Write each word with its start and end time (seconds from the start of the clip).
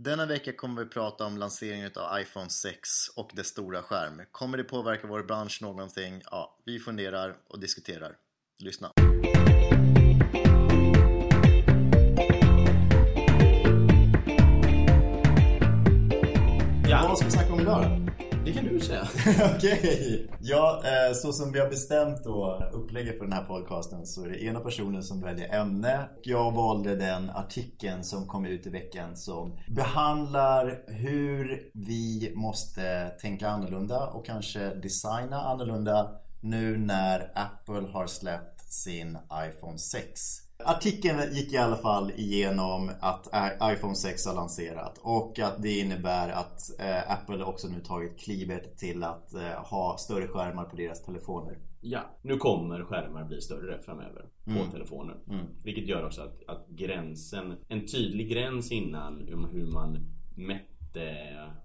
Denna 0.00 0.26
vecka 0.26 0.52
kommer 0.52 0.84
vi 0.84 0.90
prata 0.90 1.24
om 1.24 1.36
lanseringen 1.38 1.90
av 1.96 2.20
iPhone 2.20 2.50
6 2.50 3.08
och 3.16 3.30
dess 3.34 3.46
stora 3.46 3.82
skärm. 3.82 4.22
Kommer 4.32 4.58
det 4.58 4.64
påverka 4.64 5.06
vår 5.06 5.22
bransch 5.22 5.58
någonting? 5.62 6.22
Ja, 6.30 6.58
vi 6.64 6.78
funderar 6.78 7.36
och 7.48 7.60
diskuterar. 7.60 8.16
Lyssna! 8.58 8.92
Ja. 16.88 17.06
Vad 17.08 17.18
ska 17.18 17.26
vi 17.26 17.32
snacka 17.32 17.52
om 17.52 17.60
idag 17.60 17.82
då? 17.82 17.97
Det 18.48 18.54
kan 18.54 18.64
du 18.64 18.80
säga. 18.80 19.08
Okej, 19.56 20.30
ja, 20.40 20.82
eh, 20.84 21.14
så 21.14 21.32
som 21.32 21.52
vi 21.52 21.60
har 21.60 21.68
bestämt 21.68 22.24
då 22.24 22.62
upplägget 22.72 23.18
för 23.18 23.24
den 23.24 23.32
här 23.32 23.44
podcasten 23.44 24.06
så 24.06 24.24
är 24.24 24.28
det 24.28 24.44
ena 24.44 24.60
personen 24.60 25.02
som 25.02 25.20
väljer 25.20 25.60
ämne. 25.60 26.08
Jag 26.22 26.52
valde 26.52 26.96
den 26.96 27.30
artikeln 27.30 28.04
som 28.04 28.26
kom 28.26 28.46
ut 28.46 28.66
i 28.66 28.70
veckan 28.70 29.16
som 29.16 29.58
behandlar 29.68 30.82
hur 30.86 31.70
vi 31.74 32.32
måste 32.34 33.08
tänka 33.08 33.48
annorlunda 33.48 34.06
och 34.06 34.26
kanske 34.26 34.74
designa 34.74 35.40
annorlunda 35.40 36.10
nu 36.40 36.76
när 36.76 37.32
Apple 37.34 37.88
har 37.92 38.06
släppt 38.06 38.72
sin 38.72 39.18
iPhone 39.48 39.78
6. 39.78 40.47
Artikeln 40.64 41.34
gick 41.34 41.52
i 41.52 41.56
alla 41.56 41.76
fall 41.76 42.10
igenom 42.16 42.90
att 43.00 43.28
iPhone 43.62 43.94
6 43.94 44.26
har 44.26 44.34
lanserat 44.34 44.98
och 45.02 45.38
att 45.38 45.62
det 45.62 45.78
innebär 45.78 46.28
att 46.28 46.80
eh, 46.80 47.10
Apple 47.12 47.44
också 47.44 47.68
nu 47.68 47.80
tagit 47.80 48.18
klivet 48.20 48.78
till 48.78 49.04
att 49.04 49.34
eh, 49.34 49.64
ha 49.70 49.96
större 49.98 50.26
skärmar 50.28 50.64
på 50.64 50.76
deras 50.76 51.02
telefoner. 51.04 51.58
Ja, 51.80 52.00
nu 52.22 52.36
kommer 52.36 52.84
skärmar 52.84 53.24
bli 53.24 53.40
större 53.40 53.82
framöver 53.82 54.24
på 54.44 54.50
Mm. 54.50 54.70
telefoner. 54.70 55.16
Mm. 55.30 55.46
Vilket 55.64 55.86
gör 55.86 56.06
också 56.06 56.22
att, 56.22 56.48
att 56.48 56.68
gränsen, 56.68 57.56
en 57.68 57.86
tydlig 57.86 58.30
gräns 58.30 58.72
innan 58.72 59.34
om 59.34 59.44
hur 59.52 59.66
man 59.72 59.98
mätte 60.36 60.68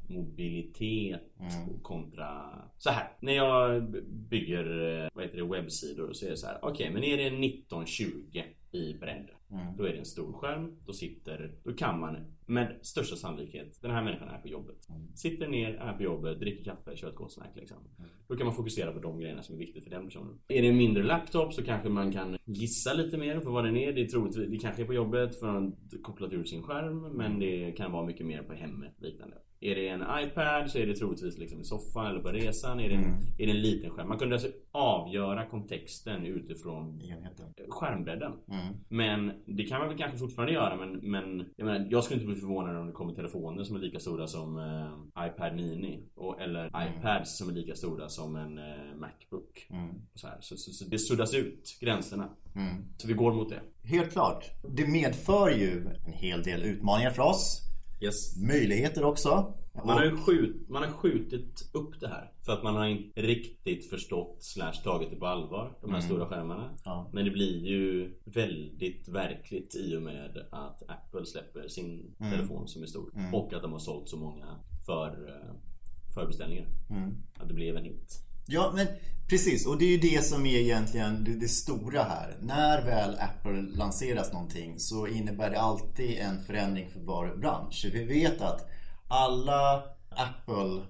mobilitet 0.09 1.21
Mm. 1.39 1.79
kontra 1.81 2.41
så 2.77 2.89
här. 2.89 3.07
När 3.19 3.33
jag 3.33 3.83
bygger 4.29 4.99
eh, 5.03 5.09
vad 5.13 5.23
heter 5.25 5.37
det, 5.37 5.43
webbsidor 5.43 6.13
så 6.13 6.25
är 6.25 6.29
det 6.29 6.37
så 6.37 6.47
här. 6.47 6.59
Okej, 6.61 6.89
men 6.93 7.03
är 7.03 7.17
det 7.17 7.23
1920 7.27 8.41
i 8.73 8.93
bredd 8.99 9.29
Mm. 9.53 9.77
Då 9.77 9.83
är 9.83 9.93
det 9.93 9.99
en 9.99 10.05
stor 10.05 10.33
skärm, 10.33 10.71
då 10.85 10.93
sitter, 10.93 11.55
då 11.63 11.73
kan 11.73 11.99
man 11.99 12.17
med 12.45 12.79
största 12.81 13.15
sannolikhet, 13.15 13.81
den 13.81 13.91
här 13.91 14.03
människan 14.03 14.27
är 14.27 14.37
på 14.37 14.47
jobbet. 14.47 14.89
Mm. 14.89 15.15
Sitter 15.15 15.47
ner, 15.47 15.73
är 15.73 15.93
på 15.93 16.03
jobbet, 16.03 16.39
dricker 16.39 16.63
kaffe, 16.63 16.95
kör 16.95 17.09
ett 17.09 17.15
gott 17.15 17.33
snack 17.33 17.51
liksom. 17.55 17.77
Då 18.27 18.35
kan 18.35 18.45
man 18.45 18.55
fokusera 18.55 18.91
på 18.91 18.99
de 18.99 19.19
grejerna 19.19 19.43
som 19.43 19.55
är 19.55 19.59
viktiga 19.59 19.83
för 19.83 19.89
den 19.89 20.05
personen. 20.05 20.39
Är 20.47 20.61
det 20.61 20.67
en 20.67 20.77
mindre 20.77 21.03
laptop 21.03 21.53
så 21.53 21.63
kanske 21.63 21.89
man 21.89 22.11
kan 22.11 22.37
gissa 22.45 22.93
lite 22.93 23.17
mer 23.17 23.39
på 23.39 23.51
vad 23.51 23.65
den 23.65 23.77
är. 23.77 23.93
Det, 23.93 24.01
är 24.01 24.07
troligt, 24.07 24.51
det 24.51 24.57
kanske 24.57 24.81
är 24.81 24.85
på 24.85 24.93
jobbet 24.93 25.39
för 25.39 25.55
att 25.55 25.73
kopplat 26.03 26.33
ur 26.33 26.43
sin 26.43 26.63
skärm 26.63 27.01
men 27.01 27.39
det 27.39 27.71
kan 27.71 27.91
vara 27.91 28.05
mycket 28.05 28.25
mer 28.25 28.43
på 28.43 28.53
hemmet 28.53 29.01
liknande. 29.01 29.37
Är 29.63 29.75
det 29.75 29.87
en 29.87 30.01
iPad 30.23 30.71
så 30.71 30.77
är 30.77 30.87
det 30.87 30.95
troligtvis 30.95 31.37
liksom 31.37 31.61
i 31.61 31.63
soffan 31.63 32.05
eller 32.05 32.19
på 32.19 32.29
resan. 32.29 32.79
Är 32.79 32.89
det 32.89 32.95
en, 32.95 33.03
Mm. 33.03 33.15
är 33.37 33.45
det 33.45 33.51
en 33.51 33.61
liten 33.61 33.89
skärm? 33.89 34.07
Man 34.07 34.17
kunde 34.17 34.35
alltså 34.35 34.47
avgöra 34.71 35.45
kontexten 35.45 36.25
utifrån 36.25 37.01
Enheten. 37.01 37.45
skärmbredden. 37.69 38.31
Mm. 38.49 38.75
Men 38.89 39.31
det 39.45 39.63
kan 39.65 39.79
man 39.79 39.87
väl 39.87 39.97
kanske 39.97 40.17
fortfarande 40.17 40.53
göra 40.53 40.75
men, 40.75 40.91
men 41.11 41.45
jag, 41.55 41.65
menar, 41.65 41.87
jag 41.91 42.03
skulle 42.03 42.19
inte 42.21 42.31
bli 42.31 42.39
förvånad 42.41 42.77
om 42.77 42.87
det 42.87 42.93
kommer 42.93 43.13
telefoner 43.13 43.63
som 43.63 43.75
är 43.75 43.79
lika 43.79 43.99
stora 43.99 44.27
som 44.27 44.57
eh, 44.57 45.27
iPad 45.27 45.55
Mini 45.55 46.03
och, 46.15 46.41
Eller 46.41 46.65
iPads 46.87 47.37
som 47.37 47.49
är 47.49 47.53
lika 47.53 47.75
stora 47.75 48.09
som 48.09 48.35
en 48.35 48.57
eh, 48.57 48.63
Macbook 48.99 49.67
Mm. 49.69 49.95
så. 50.15 50.27
Så, 50.39 50.57
så, 50.57 50.71
så 50.71 50.85
det 50.89 50.99
suddas 50.99 51.33
ut 51.33 51.77
gränserna 51.81 52.29
Mm. 52.55 52.75
Så 52.97 53.07
vi 53.07 53.13
går 53.13 53.33
mot 53.33 53.49
det 53.49 53.61
Helt 53.89 54.11
klart. 54.11 54.45
Det 54.69 54.87
medför 54.87 55.49
ju 55.49 55.87
en 56.05 56.13
hel 56.13 56.43
del 56.43 56.63
utmaningar 56.63 57.09
för 57.11 57.23
oss. 57.23 57.59
Yes 58.03 58.37
Möjligheter 58.37 59.03
också. 59.03 59.53
man 59.73 59.97
har 59.97 60.05
ju 60.05 60.17
skjut, 60.17 60.69
man 60.69 60.83
har 60.83 60.89
skjutit 60.91 61.69
upp 61.73 61.99
det 61.99 62.07
här 62.07 62.31
För 62.45 62.53
att 62.53 62.63
man 62.63 62.75
har 62.75 62.85
inte 62.85 63.21
riktigt 63.21 63.89
förstått 63.89 64.37
slash 64.43 64.73
tagit 64.83 65.09
det 65.09 65.15
på 65.15 65.25
allvar 65.27 65.77
De 65.81 65.89
här 65.91 65.97
Mm. 65.97 66.09
stora 66.09 66.25
skärmarna 66.27 66.69
Ja. 66.85 67.09
Men 67.13 67.25
det 67.25 67.31
blir 67.31 67.65
ju 67.67 68.13
väldigt 68.25 69.07
verkligt 69.07 69.75
i 69.75 69.95
och 69.97 70.01
med 70.01 70.37
att 70.51 70.83
Apple 70.87 71.25
släpper 71.25 71.67
sin 71.67 72.15
Mm. 72.19 72.31
telefon 72.31 72.67
som 72.67 72.81
är 72.83 72.87
stor 72.87 73.11
Mm. 73.15 73.33
Och 73.35 73.53
att 73.53 73.61
de 73.61 73.71
har 73.71 73.79
sålt 73.79 74.09
så 74.09 74.17
många 74.17 74.45
för, 74.85 75.29
eh, 75.29 75.55
förbeställningar 76.15 76.67
Mm. 76.89 77.11
Att 77.37 77.47
det 77.47 77.53
blev 77.53 77.77
en 77.77 77.83
hit 77.83 78.19
Ja, 78.45 78.71
men 78.75 78.87
precis. 79.29 79.65
Och 79.65 79.77
det 79.77 79.85
är 79.85 79.89
ju 79.89 79.97
det 79.97 80.25
som 80.25 80.45
är 80.45 80.59
egentligen 80.59 81.23
det, 81.23 81.33
det 81.33 81.47
stora 81.47 82.03
här. 82.03 82.37
När 82.41 82.85
väl 82.85 83.17
Apple 83.19 83.61
lanseras 83.61 84.33
någonting 84.33 84.79
så 84.79 85.07
innebär 85.07 85.49
det 85.49 85.59
alltid 85.59 86.17
en 86.17 86.43
förändring 86.43 86.89
för 86.89 86.99
var 86.99 87.35
bransch. 87.35 87.85
Vi 87.93 88.03
vet 88.03 88.41
att 88.41 88.69
alla 89.07 89.83
Apple 90.09 90.81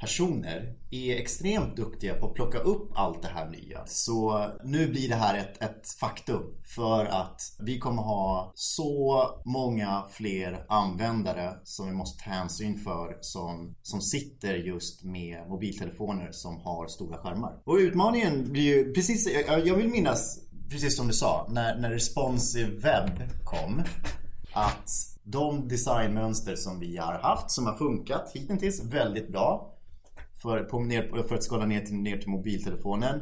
personer 0.00 0.74
är 0.90 1.16
extremt 1.16 1.76
duktiga 1.76 2.14
på 2.14 2.26
att 2.26 2.34
plocka 2.34 2.58
upp 2.58 2.90
allt 2.94 3.22
det 3.22 3.28
här 3.28 3.50
nya. 3.50 3.86
Så 3.86 4.46
nu 4.64 4.88
blir 4.88 5.08
det 5.08 5.14
här 5.14 5.38
ett, 5.38 5.62
ett 5.62 5.88
faktum 6.00 6.42
för 6.64 7.04
att 7.04 7.40
vi 7.58 7.78
kommer 7.78 8.02
ha 8.02 8.52
så 8.54 9.24
många 9.44 10.04
fler 10.10 10.64
användare 10.68 11.54
som 11.64 11.86
vi 11.86 11.92
måste 11.92 12.24
ta 12.24 12.30
hänsyn 12.30 12.78
för 12.78 13.18
som, 13.20 13.74
som 13.82 14.00
sitter 14.00 14.54
just 14.54 15.04
med 15.04 15.48
mobiltelefoner 15.48 16.32
som 16.32 16.60
har 16.60 16.86
stora 16.86 17.18
skärmar. 17.18 17.62
Och 17.64 17.76
utmaningen 17.76 18.52
blir 18.52 18.62
ju 18.62 18.92
precis, 18.92 19.28
jag, 19.48 19.66
jag 19.66 19.74
vill 19.74 19.88
minnas 19.88 20.38
precis 20.70 20.96
som 20.96 21.06
du 21.06 21.12
sa, 21.12 21.46
när, 21.50 21.78
när 21.78 21.90
responsive 21.90 22.70
webb 22.70 23.44
kom 23.44 23.82
att 24.52 24.90
de 25.24 25.68
designmönster 25.68 26.56
som 26.56 26.80
vi 26.80 26.96
har 26.96 27.18
haft 27.18 27.50
som 27.50 27.66
har 27.66 27.74
funkat 27.74 28.30
hittills 28.34 28.84
väldigt 28.84 29.28
bra 29.28 29.75
för, 30.46 30.64
på, 30.64 30.80
ner, 30.80 31.22
för 31.28 31.34
att 31.34 31.44
skala 31.44 31.66
ner 31.66 31.80
till, 31.80 31.94
ner 31.94 32.16
till 32.16 32.28
mobiltelefonen 32.28 33.20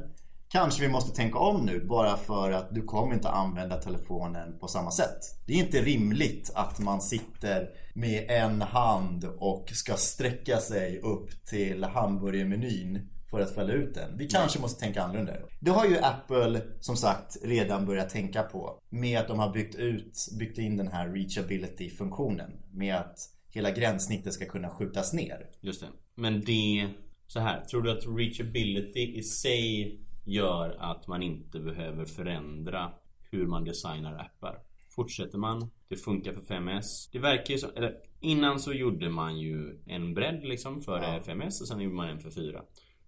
Kanske 0.55 0.83
vi 0.83 0.89
måste 0.89 1.17
tänka 1.17 1.39
om 1.39 1.67
nu 1.67 1.85
bara 1.85 2.17
för 2.17 2.51
att 2.51 2.75
du 2.75 2.83
kommer 2.83 3.15
inte 3.15 3.29
använda 3.29 3.77
telefonen 3.77 4.59
på 4.59 4.69
samma 4.69 4.91
sätt. 4.91 5.19
Det 5.47 5.53
är 5.53 5.57
inte 5.57 5.83
rimligt 5.83 6.53
att 6.55 6.79
man 6.79 7.01
sitter 7.01 7.69
med 7.95 8.31
en 8.31 8.63
hand 8.63 9.25
och 9.39 9.71
ska 9.73 9.97
sträcka 9.97 10.59
sig 10.59 10.99
upp 10.99 11.45
till 11.45 11.85
hamburgermenyn 11.85 13.09
för 13.31 13.41
att 13.41 13.55
fälla 13.55 13.73
ut 13.73 13.95
den. 13.95 14.19
Vi 14.19 14.29
kanske 14.29 14.61
måste 14.61 14.81
tänka 14.81 15.03
annorlunda. 15.03 15.33
Det 15.61 15.71
har 15.71 15.87
ju 15.87 15.99
Apple 15.99 16.63
som 16.81 16.97
sagt 16.97 17.37
redan 17.43 17.87
börjat 17.87 18.11
tänka 18.11 18.43
på 18.43 18.79
med 18.91 19.21
att 19.21 19.29
de 19.29 19.39
har 19.39 19.53
byggt 19.53 19.75
ut, 19.75 20.29
byggt 20.39 20.59
in 20.59 20.77
den 20.77 20.89
här 20.89 21.09
reachability-funktionen 21.09 22.51
med 22.73 22.97
att 22.97 23.19
hela 23.51 23.71
gränssnittet 23.71 24.35
ska 24.35 24.45
kunna 24.45 24.71
skjutas 24.71 25.13
ner. 25.13 25.47
Just 25.61 25.81
det 25.81 25.87
Men 26.17 26.41
det, 26.41 26.89
så 27.27 27.41
här, 27.41 27.61
tror 27.65 27.83
du 27.83 27.91
att 27.91 28.07
reachability 28.19 29.17
i 29.19 29.23
sig 29.23 30.01
gör 30.25 30.77
att 30.81 31.07
man 31.07 31.23
inte 31.23 31.61
behöver 31.61 32.05
förändra 32.05 32.93
hur 33.31 33.47
man 33.47 33.65
designar 33.65 34.15
appar? 34.19 34.59
Fortsätter 34.97 35.39
man, 35.39 35.71
det 35.89 35.97
funkar 35.97 36.33
för 36.33 36.41
5S 36.41 37.09
Det 37.13 37.19
verkar 37.19 37.55
ju 37.55 37.59
som, 37.59 37.71
eller 37.77 37.95
innan 38.21 38.61
så 38.61 38.73
gjorde 38.73 39.09
man 39.09 39.39
ju 39.39 39.83
en 39.87 40.15
bredd 40.15 40.45
liksom 40.45 40.83
för 40.83 41.03
Ja. 41.03 41.21
5S 41.27 41.61
och 41.61 41.69
sen 41.69 41.81
gjorde 41.81 41.97
man 41.97 42.09
en 42.09 42.21
för 42.21 42.31
4 42.31 42.63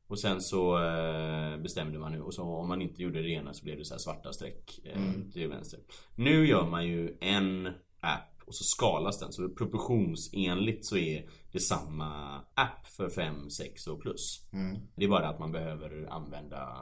och 0.09 0.19
sen 0.21 0.41
så 0.41 0.78
eh, 0.84 1.56
bestämde 1.62 1.99
man 1.99 2.12
nu 2.12 2.21
och 2.21 2.34
så 2.34 2.43
om 2.43 2.69
man 2.69 2.82
inte 2.82 3.03
gjorde 3.03 3.22
det 3.22 3.31
ena 3.31 3.55
så 3.55 3.65
blev 3.65 3.78
det 3.78 3.84
så 3.84 3.94
här 3.94 3.99
svarta 3.99 4.32
streck 4.32 4.81
eh, 4.84 5.03
Mm. 5.03 5.31
till 5.32 5.49
vänster. 5.49 5.81
Nu 6.15 6.47
gör 6.47 6.66
man 6.66 6.87
ju 6.87 7.16
en 7.21 7.66
app 8.00 8.43
och 8.47 8.55
så 8.55 8.65
skalas 8.65 9.19
den 9.21 9.32
så 9.32 9.49
proportionsenligt 9.49 10.84
så 10.87 10.97
är 10.97 11.28
det 11.56 11.61
samma 11.62 12.39
app 12.55 12.87
för 12.87 13.09
5, 13.09 13.50
6 13.50 13.87
och 13.87 14.00
plus. 14.03 14.49
Mm. 14.53 14.78
Det 14.97 15.05
är 15.05 15.09
bara 15.09 15.28
att 15.28 15.39
man 15.39 15.53
behöver 15.53 16.06
använda 16.11 16.77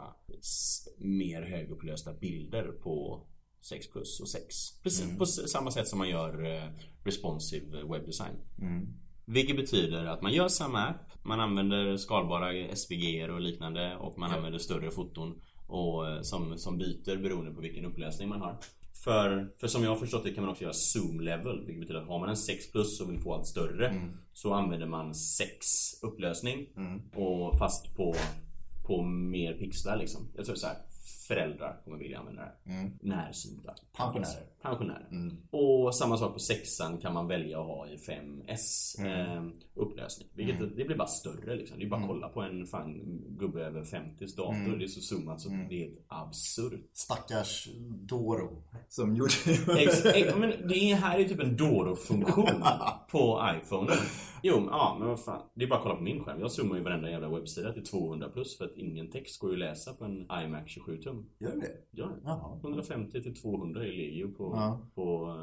mer 0.99 1.43
högupplösta 1.43 2.12
bilder 2.15 2.73
på 2.83 3.27
6 3.61 3.91
plus 3.93 4.21
och 4.21 4.29
6. 4.29 4.83
Precis 4.83 5.05
Mm. 5.05 5.19
på 5.19 5.27
samma 5.27 5.71
sätt 5.71 5.89
som 5.89 5.99
man 5.99 6.09
gör 6.09 6.45
eh, 6.57 6.69
responsive 7.05 7.83
webbdesign. 7.83 8.37
Mm. 8.61 8.87
Vilket 9.27 9.57
betyder 9.57 10.05
att 10.06 10.23
man 10.23 10.32
gör 10.32 10.49
samma 10.49 10.87
app 10.87 11.25
Man 11.25 11.41
använder 11.41 11.97
skalbara 11.97 12.76
SVG 12.76 13.31
och 13.31 13.41
liknande 13.41 13.97
och 13.97 14.19
man 14.19 14.31
Ja. 14.31 14.37
använder 14.37 14.59
större 14.59 14.91
foton 14.91 15.43
och, 15.67 16.09
eh, 16.11 16.21
som, 16.23 16.59
som 16.59 16.79
byter 16.79 17.17
beroende 17.23 17.50
på 17.50 17.61
vilken 17.61 17.85
upplösning 17.85 18.29
man 18.29 18.41
har 18.41 18.59
för, 19.05 19.49
för 19.61 19.67
som 19.69 19.82
jag 19.82 19.91
har 19.91 19.96
förstått 19.96 20.25
det 20.25 20.32
kan 20.32 20.44
man 20.44 20.50
också 20.50 20.62
göra 20.62 20.73
zoom 20.73 21.20
level 21.20 21.64
Vilket 21.67 21.81
betyder 21.81 22.00
att 22.00 22.08
har 22.08 22.19
man 22.19 22.29
en 22.29 22.37
6 22.37 22.73
plus 22.73 23.00
och 23.00 23.11
vill 23.11 23.20
få 23.20 23.35
allt 23.35 23.46
större 23.46 23.88
Mm. 23.88 24.11
Så 24.32 24.55
använder 24.55 24.87
man 24.87 25.14
6 25.14 25.56
upplösning 26.02 26.67
Mm. 26.76 27.02
och 27.14 27.58
fast 27.58 27.96
på, 27.96 28.14
på 28.87 29.02
mer 29.02 29.52
pixlar 29.52 29.96
liksom 29.96 30.29
Jag 30.37 30.46
tror 30.46 30.56
så 30.56 30.67
här 30.67 30.76
föräldrar 31.29 31.81
kommer 31.85 31.99
vilja 31.99 32.19
använda 32.19 32.43
det. 32.43 32.71
Mm. 32.73 32.91
Närsynta. 33.03 33.75
Pensionärer. 33.97 34.47
Pensionärer. 34.62 35.09
Mm. 35.11 35.37
Och 35.50 35.94
samma 35.94 36.17
sak 36.17 36.32
på 36.32 36.38
sexan 36.38 36.99
kan 36.99 37.15
man 37.15 37.29
välja 37.29 37.61
att 37.61 37.67
ha 37.67 37.87
i 37.88 37.97
5S 37.97 38.94
Mm. 38.99 39.37
eh, 39.37 39.53
upplösning. 39.75 40.29
Vilket 40.35 40.76
det 40.76 40.85
blir 40.85 40.97
bara 40.97 41.09
större 41.09 41.56
liksom. 41.56 41.79
Det 41.79 41.85
är 41.85 41.88
bara 41.88 42.00
att 42.00 42.06
kolla 42.06 42.29
på 42.29 42.41
en 42.43 42.67
fan 42.67 43.00
gubbe 43.38 43.61
över 43.65 43.85
50s 43.85 44.37
dator. 44.37 44.55
Mm. 44.55 44.79
Det 44.79 44.85
är 44.85 44.88
så 44.88 45.00
zoomat 45.00 45.41
så 45.41 45.49
det 45.49 45.75
är 45.75 45.79
helt 45.88 46.05
absurt. 46.09 46.81
Stackars 46.93 47.69
Doro 47.91 48.62
som 48.88 49.17
gjorde 49.17 49.32
Ex, 49.79 50.05
ex, 50.05 50.37
men 50.37 50.50
det 50.69 50.75
är 50.91 50.94
här 50.97 51.19
är 51.19 51.25
typ 51.25 51.41
en 51.41 51.56
Doro-funktion 51.56 52.47
på 53.11 53.43
iPhone. 53.62 53.93
Jo, 54.43 54.69
ja, 54.71 54.97
men 54.99 55.09
vad 55.09 55.25
fan. 55.25 55.43
Det 55.55 55.65
är 55.65 55.69
bara 55.69 55.76
att 55.76 55.82
kolla 55.82 55.94
på 55.97 56.03
min 56.03 56.25
skärm. 56.25 56.41
Jag 56.41 56.50
zoomar 56.53 56.76
ju 56.76 56.82
varenda 56.82 57.11
jävla 57.11 57.29
webbsida 57.29 57.73
till 57.73 57.85
200 57.87 58.29
plus 58.29 58.59
för 58.59 58.65
att 58.65 58.76
ingen 58.76 59.11
text 59.11 59.41
går 59.41 59.50
ju 59.50 59.55
att 59.56 59.71
läsa 59.71 59.94
på 59.94 60.05
en 60.05 60.21
iMac 60.44 60.62
27 60.67 60.97
tum. 60.99 61.13
Gör 61.38 61.50
det? 61.61 61.70
Ja, 61.90 62.08
Jaha. 62.25 62.56
150 62.62 63.22
till 63.22 63.37
200 63.37 63.81
är 63.82 63.87
legio 63.93 64.32
på, 64.32 64.52
Ja. 64.56 64.78
på 64.94 65.34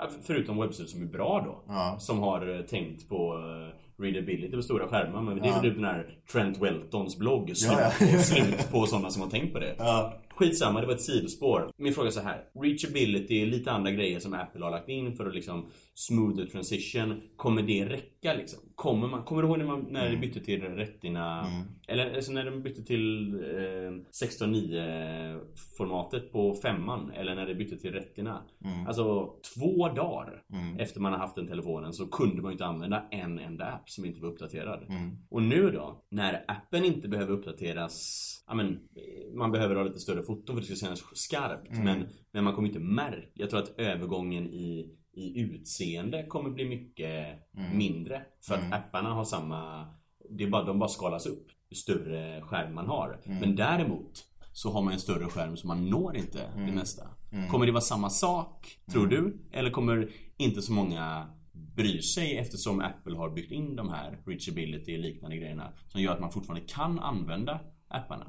eh, 0.00 0.08
förutom 0.22 0.56
webbsidor 0.60 0.88
som 0.88 1.02
är 1.02 1.06
bra 1.06 1.40
då. 1.46 1.72
Ja. 1.72 1.96
Som 1.98 2.18
har 2.18 2.54
eh, 2.58 2.60
tänkt 2.62 3.08
på 3.08 3.34
eh, 3.34 3.80
readability 3.98 4.56
på 4.56 4.62
stora 4.62 4.88
skärmar. 4.88 5.22
Men 5.22 5.36
det 5.42 5.48
är 5.48 5.52
väl 5.52 5.62
typ 5.62 5.74
den 5.74 5.84
här 5.84 6.18
Trent 6.32 6.62
Weltons 6.62 7.18
blogg. 7.18 7.56
Slut, 7.56 7.72
Ja, 7.78 7.92
ja. 8.00 8.06
på, 8.16 8.22
slut 8.22 8.70
på 8.72 8.86
sådana 8.86 9.10
som 9.10 9.22
har 9.22 9.30
tänkt 9.30 9.52
på 9.52 9.58
det. 9.58 9.74
Ja. 9.78 10.14
Skitsamma, 10.30 10.80
det 10.80 10.86
var 10.86 10.94
ett 10.94 11.00
sidospår. 11.02 11.70
Min 11.76 11.92
fråga 11.92 12.06
är 12.08 12.12
så 12.12 12.20
här. 12.20 12.44
Reachability, 12.62 13.46
lite 13.46 13.70
andra 13.72 13.90
grejer 13.90 14.18
som 14.20 14.34
Apple 14.34 14.64
har 14.64 14.70
lagt 14.70 14.88
in 14.88 15.12
för 15.16 15.26
att 15.26 15.34
liksom 15.34 15.66
smooth 15.94 16.36
the 16.36 16.46
transition. 16.46 17.20
Kommer 17.36 17.62
det 17.62 17.86
räcka 17.86 18.34
liksom? 18.34 18.60
Kommer, 18.74 19.08
man, 19.08 19.22
kommer 19.22 19.42
du 19.42 19.48
ihåg 19.48 19.58
när, 19.58 19.64
man, 19.66 19.86
när 19.90 20.10
det 20.10 20.16
bytte 20.16 20.40
till 20.40 20.60
Retina? 20.62 21.46
Eller 21.88 22.14
alltså 22.16 22.32
när 22.32 22.44
de 22.44 22.62
bytte 22.62 22.82
till 22.82 23.34
eh, 23.34 23.92
16.9 24.24 25.40
formatet 25.78 26.32
på 26.32 26.54
femman? 26.54 27.10
Eller 27.16 27.34
när 27.34 27.46
det 27.46 27.54
bytte 27.54 27.76
till 27.76 27.92
Retina? 27.92 28.42
Alltså 28.88 29.30
två 29.54 29.88
dagar 29.88 30.42
efter 30.78 31.00
man 31.00 31.12
har 31.12 31.18
haft 31.18 31.34
den 31.36 31.46
telefonen 31.48 31.92
så 31.92 32.06
kunde 32.06 32.42
man 32.42 32.50
ju 32.50 32.52
inte 32.52 32.66
använda 32.66 33.02
en 33.10 33.38
enda 33.38 33.64
app 33.66 33.85
som 33.90 34.04
inte 34.04 34.20
var 34.20 34.28
uppdaterad. 34.28 34.86
Och 35.30 35.42
nu 35.42 35.70
då, 35.70 36.04
när 36.10 36.44
appen 36.48 36.84
inte 36.84 37.08
behöver 37.08 37.32
uppdateras 37.32 38.22
Ja, 38.48 38.54
men, 38.54 38.66
eh, 38.68 39.34
man 39.34 39.52
behöver 39.52 39.74
ha 39.74 39.82
lite 39.82 39.98
större 39.98 40.22
foton 40.22 40.56
för 40.56 40.62
att 40.62 40.68
det 40.68 40.76
ska 40.76 40.86
kännas 40.86 41.02
skarpt. 41.14 41.70
Men, 41.84 42.06
men 42.32 42.44
man 42.44 42.54
kommer 42.54 42.68
inte 42.68 42.80
märka 42.80 43.28
Jag 43.34 43.50
tror 43.50 43.60
att 43.60 43.78
övergången 43.78 44.46
i, 44.46 44.96
i 45.12 45.40
utseende 45.40 46.26
kommer 46.26 46.50
bli 46.50 46.64
mycket 46.68 47.38
mindre. 47.74 48.22
För 48.40 48.54
att 48.54 48.72
apparna 48.72 49.12
har 49.12 49.24
samma 49.24 49.86
det 50.30 50.44
är 50.44 50.48
bara, 50.50 50.64
De 50.64 50.78
bara 50.78 50.88
skalas 50.88 51.26
upp 51.26 51.46
ju 51.70 51.76
större 51.76 52.42
skärm 52.42 52.74
man 52.74 52.86
har. 52.86 53.20
Men 53.24 53.56
däremot 53.56 54.24
så 54.52 54.70
har 54.70 54.82
man 54.82 54.92
en 54.92 55.00
större 55.00 55.24
skärm 55.24 55.56
så 55.56 55.66
man 55.66 55.90
når 55.90 56.16
inte 56.16 56.50
det 56.56 56.72
mesta. 56.72 57.02
Kommer 57.50 57.66
det 57.66 57.72
vara 57.72 57.80
samma 57.80 58.10
sak, 58.10 58.78
tror 58.92 59.06
du? 59.06 59.38
Eller 59.52 59.70
kommer 59.70 60.10
inte 60.36 60.62
så 60.62 60.72
många 60.72 61.26
bryr 61.76 62.00
sig 62.00 62.38
eftersom 62.38 62.80
Apple 62.80 63.16
har 63.16 63.30
byggt 63.30 63.52
in 63.52 63.76
de 63.76 63.88
här 63.88 64.18
reachability 64.26 64.96
och 64.96 65.00
liknande 65.00 65.36
grejerna 65.36 65.72
som 65.88 66.00
gör 66.00 66.12
att 66.12 66.20
man 66.20 66.32
fortfarande 66.32 66.66
kan 66.66 66.98
använda 66.98 67.60
apparna. 67.88 68.26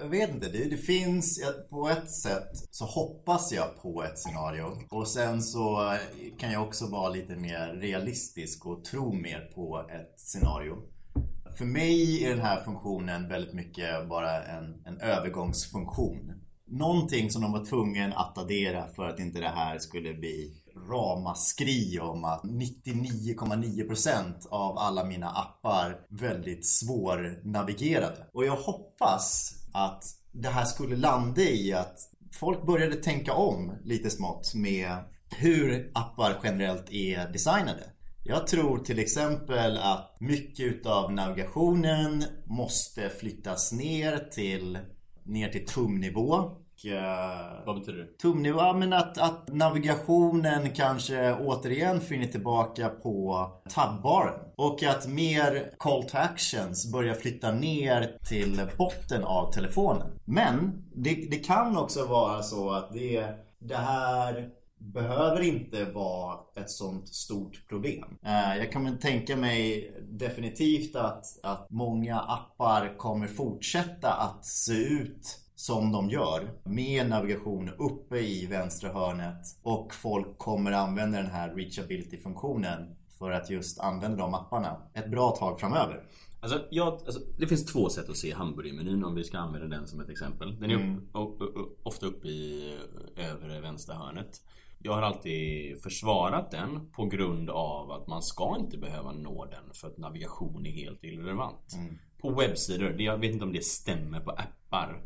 Jag 0.00 0.08
vet 0.08 0.30
inte, 0.30 0.48
det, 0.48 0.70
det 0.70 0.76
finns 0.76 1.40
på 1.70 1.88
ett 1.88 2.10
sätt 2.10 2.50
så 2.70 2.84
hoppas 2.84 3.52
jag 3.52 3.82
på 3.82 4.02
ett 4.02 4.18
scenario 4.18 4.78
och 4.90 5.08
sen 5.08 5.42
så 5.42 5.96
kan 6.38 6.52
jag 6.52 6.62
också 6.62 6.86
vara 6.86 7.08
lite 7.08 7.36
mer 7.36 7.68
realistisk 7.80 8.66
och 8.66 8.84
tro 8.84 9.12
mer 9.12 9.40
på 9.54 9.86
ett 9.90 10.20
scenario. 10.20 10.76
För 11.58 11.64
mig 11.64 12.24
är 12.24 12.30
den 12.30 12.40
här 12.40 12.64
funktionen 12.64 13.28
väldigt 13.28 13.54
mycket 13.54 14.08
bara 14.08 14.44
en, 14.44 14.82
en 14.86 15.00
övergångsfunktion. 15.00 16.32
Någonting 16.66 17.30
som 17.30 17.42
de 17.42 17.52
var 17.52 17.64
tvungen 17.64 18.12
att 18.12 18.38
addera 18.38 18.88
för 18.88 19.08
att 19.08 19.20
inte 19.20 19.40
det 19.40 19.48
här 19.48 19.78
skulle 19.78 20.14
bli 20.14 20.62
ramaskri 20.88 21.98
om 22.00 22.24
att 22.24 22.42
99,9% 22.42 24.48
av 24.50 24.78
alla 24.78 25.04
mina 25.04 25.30
appar 25.30 26.00
väldigt 26.08 26.66
svårnavigerade. 26.66 28.26
Och 28.32 28.44
jag 28.44 28.56
hoppas 28.56 29.54
att 29.72 30.04
det 30.32 30.48
här 30.48 30.64
skulle 30.64 30.96
landa 30.96 31.42
i 31.42 31.72
att 31.72 31.98
folk 32.32 32.66
började 32.66 32.96
tänka 32.96 33.32
om 33.32 33.72
lite 33.84 34.10
smått 34.10 34.54
med 34.54 34.96
hur 35.30 35.90
appar 35.94 36.40
generellt 36.42 36.90
är 36.90 37.32
designade. 37.32 37.84
Jag 38.24 38.46
tror 38.46 38.78
till 38.78 38.98
exempel 38.98 39.78
att 39.78 40.16
mycket 40.20 40.66
utav 40.66 41.12
navigationen 41.12 42.24
måste 42.44 43.08
flyttas 43.08 43.72
ner 43.72 44.18
till, 44.18 44.78
ner 45.24 45.48
till 45.48 45.66
tumnivå. 45.66 46.50
Eh, 46.84 47.64
Vad 47.66 47.78
betyder 47.78 47.98
det? 47.98 48.18
tumnivå, 48.18 48.58
ja, 48.58 48.72
men 48.72 48.92
att, 48.92 49.18
att 49.18 49.48
navigationen 49.54 50.70
kanske 50.70 51.34
återigen 51.34 52.00
finner 52.00 52.26
tillbaka 52.26 52.88
på 52.88 53.46
tabbaren. 53.70 54.40
Och 54.56 54.82
att 54.82 55.06
mer 55.08 55.72
call 55.78 56.02
to 56.04 56.16
actions 56.18 56.92
börjar 56.92 57.14
flytta 57.14 57.50
ner 57.52 58.16
till 58.24 58.60
botten 58.78 59.24
av 59.24 59.52
telefonen. 59.52 60.06
Men 60.24 60.84
det, 60.94 61.14
det 61.30 61.36
kan 61.38 61.76
också 61.78 62.06
vara 62.06 62.42
så 62.42 62.70
att 62.70 62.92
det, 62.92 63.26
det 63.58 63.76
här 63.76 64.48
behöver 64.78 65.40
inte 65.40 65.84
vara 65.84 66.38
ett 66.56 66.70
sånt 66.70 67.08
stort 67.08 67.68
problem. 67.68 68.04
Eh, 68.24 68.56
Jag 68.58 68.72
kan 68.72 68.98
tänka 68.98 69.36
mig 69.36 69.92
definitivt 70.10 70.96
att, 70.96 71.24
att 71.42 71.66
många 71.70 72.20
appar 72.20 72.98
kommer 72.98 73.26
fortsätta 73.26 74.12
att 74.12 74.44
se 74.46 74.72
ut 74.72 75.38
som 75.58 75.92
de 75.92 76.10
gör 76.10 76.50
med 76.64 77.08
navigation 77.08 77.68
uppe 77.78 78.18
i 78.18 78.46
vänstra 78.46 78.92
hörnet 78.92 79.46
och 79.62 79.94
folk 79.94 80.38
kommer 80.38 80.72
använda 80.72 81.18
den 81.22 81.30
här 81.30 81.54
reachability-funktionen 81.54 82.96
för 83.18 83.30
att 83.30 83.50
just 83.50 83.80
använda 83.80 84.16
de 84.16 84.34
apparna 84.34 84.76
ett 84.94 85.10
bra 85.10 85.30
tag 85.30 85.60
framöver. 85.60 86.04
Alltså, 86.40 86.60
jag, 86.70 86.92
alltså, 86.92 87.20
det 87.38 87.46
finns 87.46 87.66
två 87.66 87.88
sätt 87.88 88.08
att 88.08 88.16
se 88.16 88.34
hamburgermenyn 88.34 89.04
om 89.04 89.14
vi 89.14 89.24
ska 89.24 89.38
använda 89.38 89.76
den 89.76 89.86
som 89.86 90.00
ett 90.00 90.08
exempel. 90.10 90.60
Den 90.60 90.70
är 90.70 90.74
upp, 90.96 91.16
o- 91.16 91.44
o- 91.44 91.76
ofta 91.82 92.06
uppe 92.06 92.28
i 92.28 92.74
övre 93.16 93.60
vänstra 93.60 93.94
hörnet. 93.94 94.40
Jag 94.78 94.92
har 94.92 95.02
alltid 95.02 95.82
försvarat 95.82 96.50
den 96.50 96.90
på 96.90 97.06
grund 97.06 97.50
av 97.50 97.90
att 97.90 98.06
man 98.06 98.22
ska 98.22 98.56
inte 98.58 98.78
behöva 98.78 99.12
nå 99.12 99.44
den 99.44 99.74
för 99.74 99.88
att 99.88 99.98
navigation 99.98 100.66
är 100.66 100.70
helt 100.70 101.04
irrelevant. 101.04 101.72
På 102.18 102.30
webbsidor, 102.30 103.00
jag 103.00 103.18
vet 103.18 103.32
inte 103.32 103.44
om 103.44 103.52
det 103.52 103.64
stämmer 103.64 104.20
på 104.20 104.30
appar. 104.30 105.02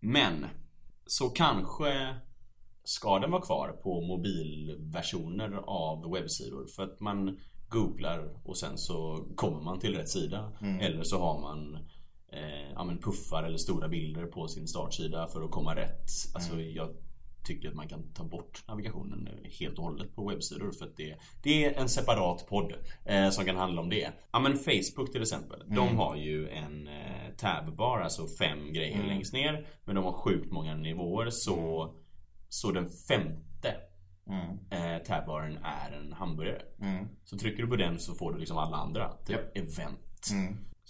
Men 0.00 0.46
så 1.06 1.28
kanske 1.28 2.14
ska 2.84 3.18
den 3.18 3.30
vara 3.30 3.42
kvar 3.42 3.68
på 3.82 4.00
mobilversioner 4.00 5.52
av 5.66 6.10
webbsidor 6.12 6.66
för 6.66 6.82
att 6.82 7.00
man 7.00 7.38
googlar 7.68 8.40
och 8.44 8.56
sen 8.56 8.78
så 8.78 9.24
kommer 9.36 9.60
man 9.60 9.80
till 9.80 9.96
rätt 9.96 10.08
sida. 10.08 10.52
Eller 10.80 11.02
så 11.02 11.18
har 11.18 11.40
man 11.40 11.74
eh, 12.32 12.72
ja, 12.74 12.92
puffar 13.02 13.42
eller 13.42 13.58
stora 13.58 13.88
bilder 13.88 14.26
på 14.26 14.48
sin 14.48 14.68
startsida 14.68 15.26
för 15.26 15.44
att 15.44 15.50
komma 15.50 15.76
rätt. 15.76 16.10
Alltså 16.34 16.60
jag 16.60 16.88
tycker 17.44 17.68
att 17.68 17.74
man 17.74 17.88
kan 17.88 18.12
ta 18.12 18.24
bort 18.24 18.64
navigationen 18.68 19.28
helt 19.60 19.78
och 19.78 19.84
hållet 19.84 20.14
på 20.14 20.28
webbsidor 20.28 20.72
för 20.72 20.84
att 20.84 20.96
det, 20.96 21.16
det 21.42 21.64
är 21.64 21.80
en 21.80 21.88
separat 21.88 22.46
podd 22.46 22.72
eh, 23.04 23.30
som 23.30 23.44
kan 23.44 23.56
handla 23.56 23.82
om 23.82 23.90
det. 23.90 24.12
Ja 24.32 24.38
men 24.40 24.56
Facebook 24.56 25.12
till 25.12 25.22
exempel. 25.22 25.62
De 25.66 25.96
har 25.96 26.16
ju 26.16 26.48
en 26.48 26.88
eh, 26.88 27.34
tabbar, 27.36 28.00
alltså 28.00 28.26
fem 28.38 28.72
grejer 28.72 29.02
längst 29.06 29.32
ner. 29.32 29.66
Men 29.84 29.94
de 29.94 30.04
har 30.04 30.12
sjukt 30.12 30.52
många 30.52 30.74
nivåer 30.76 31.30
så, 31.30 31.90
så 32.48 32.70
den 32.72 32.90
femte 33.08 33.76
eh, 34.70 35.02
tabbaren 35.06 35.58
är 35.62 35.92
en 35.92 36.12
hamburgare. 36.12 36.62
Så 37.24 37.38
trycker 37.38 37.62
du 37.62 37.68
på 37.68 37.76
den 37.76 37.98
så 37.98 38.14
får 38.14 38.32
du 38.32 38.38
liksom 38.38 38.58
alla 38.58 38.76
andra. 38.76 39.12
Typ 39.26 39.56
event. 39.56 40.28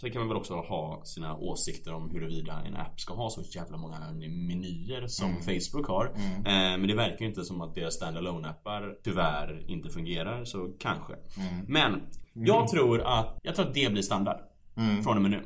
Sen 0.01 0.13
kan 0.13 0.21
man 0.21 0.29
väl 0.29 0.37
också 0.37 0.55
ha 0.55 1.03
sina 1.05 1.37
åsikter 1.37 1.95
om 1.95 2.11
huruvida 2.11 2.63
en 2.67 2.77
app 2.77 3.01
ska 3.01 3.15
ha 3.15 3.31
så 3.31 3.43
jävla 3.43 3.77
många 3.77 3.99
menyer 4.49 5.07
som 5.07 5.35
Facebook 5.41 5.89
har. 5.89 6.07
Eh, 6.07 6.53
men 6.53 6.87
det 6.87 6.95
verkar 6.95 7.21
ju 7.21 7.27
inte 7.27 7.45
som 7.45 7.61
att 7.61 7.75
deras 7.75 7.95
standalone 7.95 8.49
appar 8.49 8.95
tyvärr 9.05 9.71
inte 9.71 9.91
fungerar, 9.91 10.45
så 10.45 10.71
kanske. 10.79 11.15
Men 11.67 12.03
jag 12.33 12.69
tror 12.69 13.01
att 13.01 13.39
jag 13.43 13.55
tror 13.55 13.67
att 13.67 13.75
det 13.75 13.93
blir 13.93 14.03
standard. 14.03 14.41
Från 15.05 15.17
och 15.17 15.23
med 15.23 15.31
nu. 15.31 15.41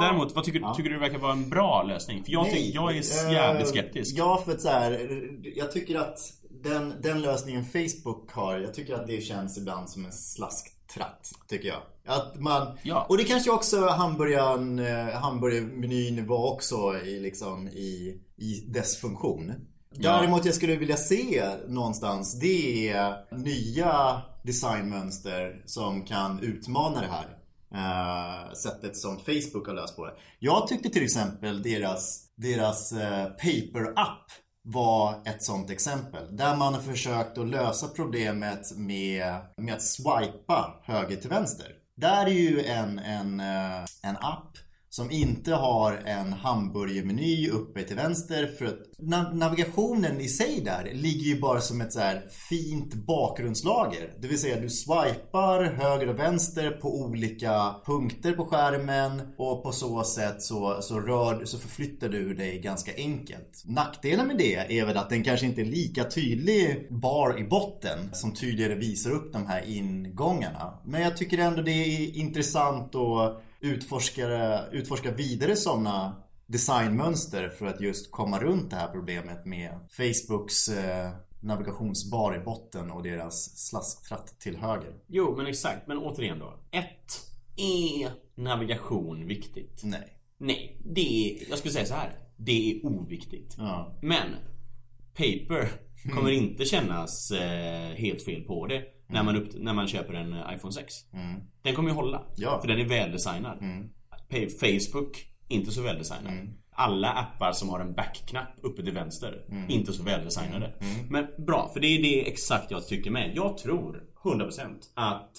Däremot, 0.00 0.34
vad 0.34 0.44
tycker, 0.44 0.74
tycker 0.74 0.90
du 0.90 0.94
det 0.96 1.00
verkar 1.00 1.18
vara 1.18 1.32
en 1.32 1.48
bra 1.48 1.82
lösning? 1.82 2.24
För 2.24 2.32
jag, 2.32 2.50
tycker, 2.50 2.74
jag 2.74 2.96
är 2.96 3.26
eh, 3.26 3.32
jävligt 3.32 3.68
skeptisk. 3.68 4.18
Ja, 4.18 4.42
för 4.44 4.52
att 4.52 4.60
så 4.60 4.68
här, 4.68 5.20
jag 5.56 5.72
tycker 5.72 5.98
att 5.98 6.18
den, 6.50 6.94
den 7.02 7.22
lösningen 7.22 7.64
Facebook 7.64 8.32
har, 8.32 8.58
jag 8.58 8.74
tycker 8.74 8.94
att 8.94 9.06
det 9.06 9.20
känns 9.20 9.58
ibland 9.58 9.90
som 9.90 10.04
en 10.04 10.12
slasktratt, 10.12 11.30
tycker 11.48 11.68
jag. 11.68 11.80
Att 12.06 12.40
man, 12.40 12.78
Ja. 12.82 13.06
Och 13.08 13.16
det 13.16 13.24
kanske 13.24 13.50
också 13.50 13.86
hamburgaren, 13.86 14.78
eh, 14.78 15.06
hamburgermenyn 15.14 16.26
var 16.26 16.52
också 16.52 16.96
i, 17.04 17.20
liksom, 17.20 17.68
i, 17.68 18.20
i 18.36 18.64
dess 18.68 18.96
funktion. 18.96 19.52
Ja. 19.94 20.10
Däremot 20.16 20.44
jag 20.44 20.54
skulle 20.54 20.76
vilja 20.76 20.96
se 20.96 21.44
någonstans, 21.68 22.38
det 22.40 22.88
är 22.88 23.36
nya 23.36 24.22
designmönster 24.42 25.62
som 25.66 26.04
kan 26.04 26.40
utmana 26.40 27.00
det 27.00 27.06
här. 27.10 27.38
eh, 27.74 28.52
sättet 28.52 28.96
som 28.96 29.18
Facebook 29.18 29.66
har 29.66 29.74
löst 29.74 29.96
på 29.96 30.06
det. 30.06 30.12
Jag 30.38 30.68
tyckte 30.68 30.88
till 30.88 31.04
exempel 31.04 31.62
deras, 31.62 32.20
deras 32.36 32.92
eh, 32.92 33.24
paper-app 33.24 34.26
var 34.64 35.14
ett 35.24 35.42
sånt 35.44 35.70
exempel. 35.70 36.36
Där 36.36 36.56
man 36.56 36.74
har 36.74 36.80
försökt 36.80 37.38
att 37.38 37.48
lösa 37.48 37.88
problemet 37.88 38.76
med, 38.76 39.34
med 39.56 39.74
att 39.74 39.82
swipa 39.82 40.80
höger 40.84 41.16
till 41.16 41.30
vänster. 41.30 41.66
Där 42.02 42.26
är 42.26 42.30
ju 42.30 42.64
en, 42.64 42.98
en, 42.98 43.40
eh, 43.40 43.84
en 44.02 44.16
app 44.16 44.58
som 44.94 45.10
inte 45.10 45.54
har 45.54 45.92
en 45.92 46.32
hamburgermeny 46.32 47.48
uppe 47.48 47.82
till 47.82 47.96
vänster 47.96 48.46
för 48.58 48.66
att 48.66 49.34
navigationen 49.34 50.20
i 50.20 50.28
sig 50.28 50.60
där 50.64 50.90
ligger 50.92 51.24
ju 51.24 51.40
bara 51.40 51.60
som 51.60 51.80
ett 51.80 51.92
så 51.92 52.00
här 52.00 52.22
fint 52.48 52.94
bakgrundslager. 52.94 54.14
Det 54.20 54.28
vill 54.28 54.38
säga 54.38 54.60
du 54.60 54.70
swipar 54.70 55.64
höger 55.64 56.08
och 56.08 56.18
vänster 56.18 56.70
på 56.70 57.00
olika 57.00 57.74
punkter 57.86 58.32
på 58.32 58.44
skärmen 58.44 59.22
och 59.38 59.62
på 59.62 59.72
så 59.72 60.04
sätt 60.04 60.42
så, 60.42 60.82
så, 60.82 61.00
rör, 61.00 61.44
så 61.44 61.58
förflyttar 61.58 62.08
du 62.08 62.34
dig 62.34 62.60
ganska 62.60 62.92
enkelt. 62.96 63.62
Nackdelen 63.64 64.26
med 64.26 64.38
det 64.38 64.78
är 64.78 64.86
väl 64.86 64.96
att 64.96 65.10
den 65.10 65.24
kanske 65.24 65.46
inte 65.46 65.60
är 65.60 65.64
lika 65.64 66.04
tydlig 66.04 66.86
bar 66.90 67.40
i 67.40 67.44
botten 67.44 67.98
som 68.12 68.34
tydligare 68.34 68.74
visar 68.74 69.10
upp 69.10 69.32
de 69.32 69.46
här 69.46 69.64
ingångarna. 69.66 70.78
Men 70.84 71.02
jag 71.02 71.16
tycker 71.16 71.38
ändå 71.38 71.62
det 71.62 71.70
är 71.70 72.16
intressant 72.16 72.94
och 72.94 73.42
utforska, 73.62 74.60
utforska 74.72 75.12
vidare 75.12 75.56
sådana 75.56 76.22
designmönster 76.46 77.48
för 77.48 77.66
att 77.66 77.80
just 77.80 78.10
komma 78.10 78.38
runt 78.40 78.70
det 78.70 78.76
här 78.76 78.88
problemet 78.88 79.46
med 79.46 79.78
Facebooks 79.90 80.68
eh, 80.68 81.10
navigationsbar 81.40 82.36
i 82.36 82.38
botten 82.38 82.90
och 82.90 83.02
deras 83.02 83.58
slasktratt 83.68 84.40
till 84.40 84.56
höger. 84.56 84.94
Jo, 85.06 85.34
men 85.36 85.46
exakt. 85.46 85.88
Men 85.88 85.98
återigen 85.98 86.38
då. 86.38 86.58
Ett, 86.70 87.20
är 87.56 88.10
navigation 88.34 89.26
viktigt? 89.26 89.80
Nej. 89.84 90.18
Nej, 90.38 90.80
det 90.84 91.00
är, 91.00 91.50
jag 91.50 91.58
skulle 91.58 91.72
säga 91.72 91.86
så 91.86 91.94
här. 91.94 92.18
Det 92.36 92.70
är 92.70 92.86
oviktigt. 92.86 93.54
Ja. 93.58 93.98
Men 94.02 94.28
Paper 95.14 95.68
kommer 96.14 96.30
mm. 96.30 96.44
inte 96.44 96.64
kännas 96.64 97.30
eh, 97.30 97.94
helt 97.94 98.24
fel 98.24 98.42
på 98.42 98.66
det 98.66 98.82
när, 99.12 99.22
man 99.22 99.36
upp, 99.36 99.48
när 99.54 99.72
man 99.74 99.88
köper 99.88 100.14
en 100.14 100.32
eh, 100.32 100.54
iPhone 100.54 100.72
6. 100.72 100.94
Mm. 101.12 101.40
Den 101.62 101.74
kommer 101.74 101.88
ju 101.88 101.94
hålla. 101.94 102.22
Ja. 102.36 102.60
För 102.60 102.68
den 102.68 102.78
är 102.80 102.84
väldesignad. 102.84 103.58
Mm. 103.60 103.88
Facebook, 104.60 105.26
inte 105.48 105.70
så 105.70 105.82
väldesignad. 105.82 106.32
Mm. 106.32 106.48
Alla 106.74 107.10
appar 107.12 107.52
som 107.52 107.68
har 107.68 107.80
en 107.80 107.94
backknapp 107.94 108.48
uppe 108.62 108.82
till 108.82 108.92
vänster, 108.92 109.44
Mm. 109.48 109.70
inte 109.70 109.92
så 109.92 110.02
väldesignade. 110.02 110.66
Mm. 110.66 111.06
Men 111.10 111.44
bra, 111.46 111.70
för 111.72 111.80
det 111.80 111.86
är 111.86 112.02
det 112.02 112.28
exakt 112.30 112.70
jag 112.70 112.86
tycker 112.86 113.10
med. 113.10 113.32
Jag 113.36 113.58
tror 113.58 114.02
100% 114.22 114.90
att 114.94 115.30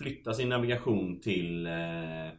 flytta 0.00 0.34
sin 0.34 0.48
navigation 0.48 1.20
till 1.20 1.66
eh, 1.66 1.72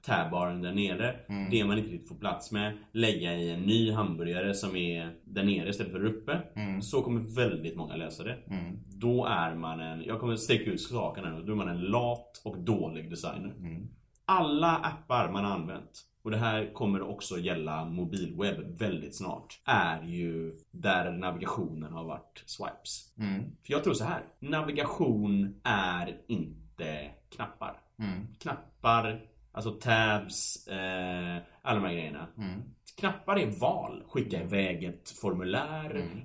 tabbaren 0.01 0.61
där 0.61 0.73
nere. 0.73 1.15
Mm. 1.29 1.49
Det 1.49 1.63
man 1.63 1.77
inte 1.77 1.89
riktigt 1.89 2.09
får 2.09 2.15
plats 2.15 2.51
med. 2.51 2.77
Lägga 2.91 3.33
i 3.33 3.51
en 3.51 3.61
ny 3.61 3.91
hamburgare 3.91 4.53
som 4.53 4.75
är 4.75 5.15
där 5.23 5.43
nere 5.43 5.69
istället 5.69 5.91
för 5.91 6.05
uppe. 6.05 6.41
Mm. 6.55 6.81
Så 6.81 7.01
kommer 7.01 7.35
väldigt 7.35 7.77
många 7.77 7.95
läsa 7.95 8.23
det. 8.23 8.37
Mm. 8.47 8.79
Då 8.87 9.25
är 9.25 9.55
man 9.55 9.79
en, 9.79 10.03
jag 10.03 10.19
kommer 10.19 10.35
sträcka 10.35 10.71
ut 10.71 10.81
saken 10.81 11.23
här 11.23 11.31
nu, 11.31 11.43
då 11.43 11.51
är 11.51 11.55
man 11.55 11.69
en 11.69 11.81
lat 11.81 12.41
och 12.45 12.59
dålig 12.59 13.09
designer. 13.09 13.53
Mm. 13.57 13.87
Alla 14.25 14.75
appar 14.75 15.31
man 15.31 15.45
har 15.45 15.51
använt 15.51 16.05
och 16.23 16.31
det 16.31 16.37
här 16.37 16.73
kommer 16.73 17.01
också 17.01 17.39
gälla 17.39 17.85
mobilwebb 17.85 18.79
väldigt 18.79 19.17
snart. 19.17 19.61
Är 19.65 20.03
ju 20.03 20.57
där 20.71 21.11
navigationen 21.11 21.93
har 21.93 22.03
varit 22.03 22.43
swipes. 22.45 23.13
Mm. 23.17 23.43
För 23.43 23.73
jag 23.73 23.83
tror 23.83 23.93
så 23.93 24.03
här. 24.03 24.23
Navigation 24.39 25.61
är 25.63 26.17
inte 26.27 27.11
knappar. 27.35 27.77
Mm. 28.00 28.27
Knappar, 28.39 29.21
alltså 29.51 29.71
tabs, 29.71 30.67
eh, 30.67 31.38
alla 31.61 31.79
de 31.79 31.85
här 31.88 31.93
grejerna. 31.93 32.27
Mm. 32.38 32.61
Knappar 33.00 33.39
är 33.39 33.59
val. 33.59 34.03
Skicka 34.07 34.41
iväg 34.43 34.83
ett 34.83 35.09
formulär. 35.09 35.89
Mm. 35.95 36.19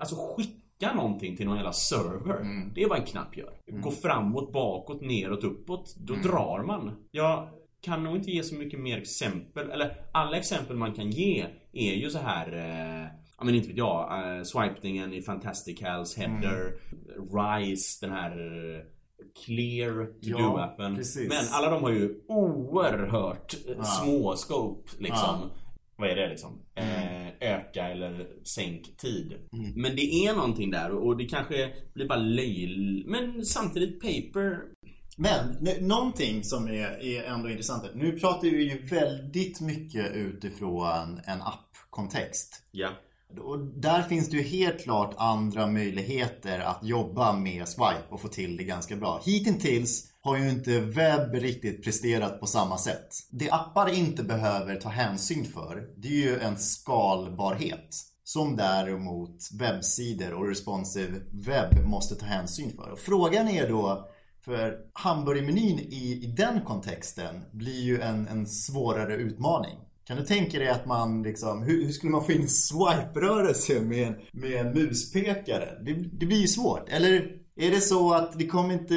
Alltså 0.00 0.16
skicka 0.16 0.94
någonting 0.94 1.36
till 1.36 1.46
någon 1.46 1.56
jävla 1.56 1.72
server. 1.72 2.40
Mm. 2.40 2.72
Det 2.74 2.82
är 2.82 2.88
vad 2.88 2.98
en 2.98 3.06
knapp 3.06 3.36
gör. 3.36 3.54
Gå 3.70 3.90
framåt, 3.90 4.52
bakåt, 4.52 5.00
neråt, 5.00 5.44
uppåt. 5.44 5.94
Då 5.96 6.14
Mm. 6.14 6.26
drar 6.26 6.62
man. 6.62 7.06
Jag 7.10 7.48
kan 7.80 8.04
nog 8.04 8.16
inte 8.16 8.30
ge 8.30 8.42
så 8.42 8.54
mycket 8.54 8.80
mer 8.80 8.98
exempel. 8.98 9.70
Eller 9.70 9.96
alla 10.12 10.36
exempel 10.36 10.76
man 10.76 10.92
kan 10.92 11.10
ge 11.10 11.46
är 11.72 11.94
ju 11.94 12.10
så 12.10 12.18
här 12.18 12.52
eh, 12.52 13.06
Ja 13.38 13.44
men 13.46 13.54
inte 13.54 13.68
vet 13.68 13.76
jag, 13.76 14.36
eh, 14.36 14.42
swipningen 14.42 15.12
i 15.12 15.22
Fantasticals 15.22 16.16
header, 16.16 16.72
Rise, 17.32 18.06
den 18.06 18.16
här 18.16 18.36
Clear 19.44 20.06
to 20.06 20.12
Ja, 20.20 20.36
do-appen. 20.38 21.28
Men 21.28 21.44
alla 21.50 21.70
de 21.70 21.82
har 21.82 21.90
ju 21.90 22.14
oerhört 22.28 23.54
Ja. 23.76 23.84
små 23.84 24.36
scope 24.36 24.90
liksom. 24.98 25.18
Ja. 25.42 25.50
Vad 25.96 26.10
är 26.10 26.16
det 26.16 26.28
liksom? 26.28 26.60
Eh, 26.74 27.28
öka 27.40 27.88
eller 27.88 28.26
sänk 28.44 28.96
tid. 28.96 29.34
Mm. 29.52 29.72
Men 29.82 29.96
det 29.96 30.26
är 30.26 30.34
någonting 30.34 30.70
där 30.70 30.90
och 30.90 31.16
det 31.16 31.24
kanske 31.24 31.72
blir 31.94 32.08
bara 32.08 32.18
löjligt. 32.18 33.06
Men 33.06 33.44
samtidigt 33.44 34.00
paper. 34.00 34.58
Men 35.16 35.38
någonting 35.88 36.44
som 36.44 36.68
är, 36.68 37.04
är 37.04 37.22
ändå 37.22 37.50
intressant. 37.50 37.84
Nu 37.94 38.12
pratar 38.18 38.40
vi 38.42 38.70
ju 38.70 38.86
väldigt 38.86 39.60
mycket 39.60 40.12
utifrån 40.14 41.20
en 41.24 41.42
app-kontext. 41.42 42.62
Ja. 42.70 42.88
Och 43.38 43.58
där 43.58 44.02
finns 44.02 44.30
det 44.30 44.36
ju 44.36 44.42
helt 44.42 44.82
klart 44.82 45.14
andra 45.18 45.66
möjligheter 45.66 46.58
att 46.58 46.84
jobba 46.84 47.32
med 47.32 47.68
swipe 47.68 48.08
och 48.10 48.20
få 48.20 48.28
till 48.28 48.56
det 48.56 48.64
ganska 48.64 48.96
bra. 48.96 49.20
Hittills 49.24 50.12
har 50.22 50.36
ju 50.36 50.50
inte 50.50 50.80
webb 50.80 51.34
riktigt 51.34 51.84
presterat 51.84 52.40
på 52.40 52.46
samma 52.46 52.78
sätt. 52.78 53.08
Det 53.30 53.50
appar 53.50 53.94
inte 53.94 54.22
behöver 54.22 54.76
ta 54.76 54.88
hänsyn 54.88 55.44
för, 55.44 55.88
det 55.96 56.08
är 56.08 56.12
ju 56.12 56.38
en 56.38 56.58
skalbarhet. 56.58 58.08
Som 58.24 58.56
däremot 58.56 59.38
webbsidor 59.60 60.32
och 60.32 60.48
responsive 60.48 61.20
webb 61.32 61.86
måste 61.86 62.14
ta 62.14 62.26
hänsyn 62.26 62.72
för. 62.76 62.90
Och 62.90 62.98
frågan 62.98 63.48
är 63.48 63.68
då, 63.68 64.08
för 64.44 64.78
hamburgermenyn 64.92 65.78
i, 65.78 66.20
i 66.22 66.34
den 66.36 66.60
kontexten 66.64 67.44
blir 67.52 67.80
ju 67.80 68.00
en, 68.00 68.28
en 68.28 68.46
svårare 68.46 69.16
utmaning. 69.16 69.78
Kan 70.06 70.16
du 70.16 70.24
tänka 70.24 70.58
dig 70.58 70.68
att 70.68 70.86
man 70.86 71.22
liksom, 71.22 71.62
hur, 71.62 71.84
hur 71.84 71.92
skulle 71.92 72.12
man 72.12 72.24
få 72.24 72.32
in 72.32 72.48
swipe-rörelse 72.48 73.80
med, 73.80 74.06
en- 74.08 74.14
med 74.32 74.52
en 74.52 74.72
muspekare? 74.72 75.68
Det, 75.84 75.92
det 75.92 76.26
blir 76.26 76.40
ju 76.40 76.48
svårt. 76.48 76.88
Eller 76.88 77.28
är 77.56 77.70
det 77.70 77.80
så 77.80 78.14
att 78.14 78.38
det 78.38 78.46
kommer 78.46 78.74
inte, 78.74 78.94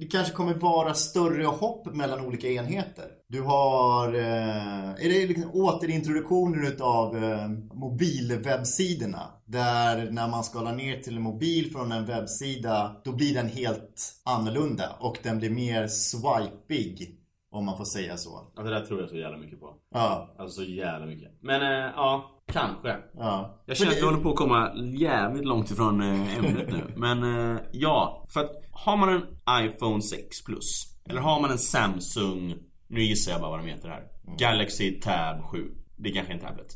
det 0.00 0.06
kanske 0.10 0.32
kommer 0.32 0.54
vara 0.54 0.94
större 0.94 1.44
hopp 1.44 1.94
mellan 1.94 2.26
olika 2.26 2.48
enheter? 2.48 3.04
Du 3.28 3.40
har, 3.42 4.14
eh, 4.14 4.90
är 4.90 5.08
det 5.08 5.26
liksom 5.26 5.50
återintroduktionen 5.54 6.66
utav 6.66 7.24
eh, 7.24 7.48
mobilwebbsidorna? 7.74 9.20
Där 9.46 10.10
när 10.10 10.28
man 10.28 10.44
skalar 10.44 10.76
ner 10.76 11.00
till 11.00 11.16
en 11.16 11.22
mobil 11.22 11.70
från 11.72 11.92
en 11.92 12.06
webbsida, 12.06 12.96
då 13.04 13.12
blir 13.12 13.34
den 13.34 13.48
helt 13.48 14.12
annorlunda 14.24 14.96
och 15.00 15.18
den 15.22 15.38
blir 15.38 15.50
mer 15.50 15.88
swipig. 15.88 17.18
Om 17.52 17.64
man 17.64 17.76
får 17.76 17.84
säga 17.84 18.16
så. 18.16 18.36
Alltså 18.38 18.62
det 18.62 18.70
där 18.70 18.86
tror 18.86 19.00
jag 19.00 19.08
så 19.08 19.16
jävla 19.16 19.38
mycket 19.38 19.60
på. 19.60 19.74
Ja, 19.94 20.34
Alltså 20.38 20.62
så 20.62 20.70
jävla 20.70 21.06
mycket. 21.06 21.30
Men 21.40 21.62
eh, 21.62 21.90
ja, 21.96 22.30
kanske. 22.52 22.96
ja. 23.14 23.62
Jag 23.66 23.76
känner 23.76 23.92
att 23.92 23.98
vi 23.98 24.02
håller 24.02 24.18
på 24.20 24.30
att 24.30 24.36
komma 24.36 24.72
jävligt 24.98 25.44
långt 25.44 25.70
ifrån 25.70 26.00
eh, 26.00 26.38
ämnet 26.38 26.68
nu. 26.72 26.84
Men 26.96 27.22
eh, 27.54 27.60
ja, 27.72 28.26
för 28.34 28.40
att 28.40 28.50
har 28.70 28.96
man 28.96 29.08
en 29.08 29.22
iPhone 29.66 30.02
6 30.02 30.44
Plus 30.44 30.84
eller 31.08 31.20
har 31.20 31.40
man 31.40 31.50
en 31.50 31.58
Samsung, 31.58 32.54
nu 32.88 33.02
gissar 33.02 33.32
jag 33.32 33.40
bara 33.40 33.50
vad 33.50 33.60
de 33.60 33.66
heter 33.66 33.88
här. 33.88 34.02
Galaxy 34.38 35.00
Tab 35.00 35.42
7. 35.44 35.58
Det 35.96 36.08
är 36.10 36.14
kanske 36.14 36.32
en 36.32 36.40
tablet. 36.40 36.66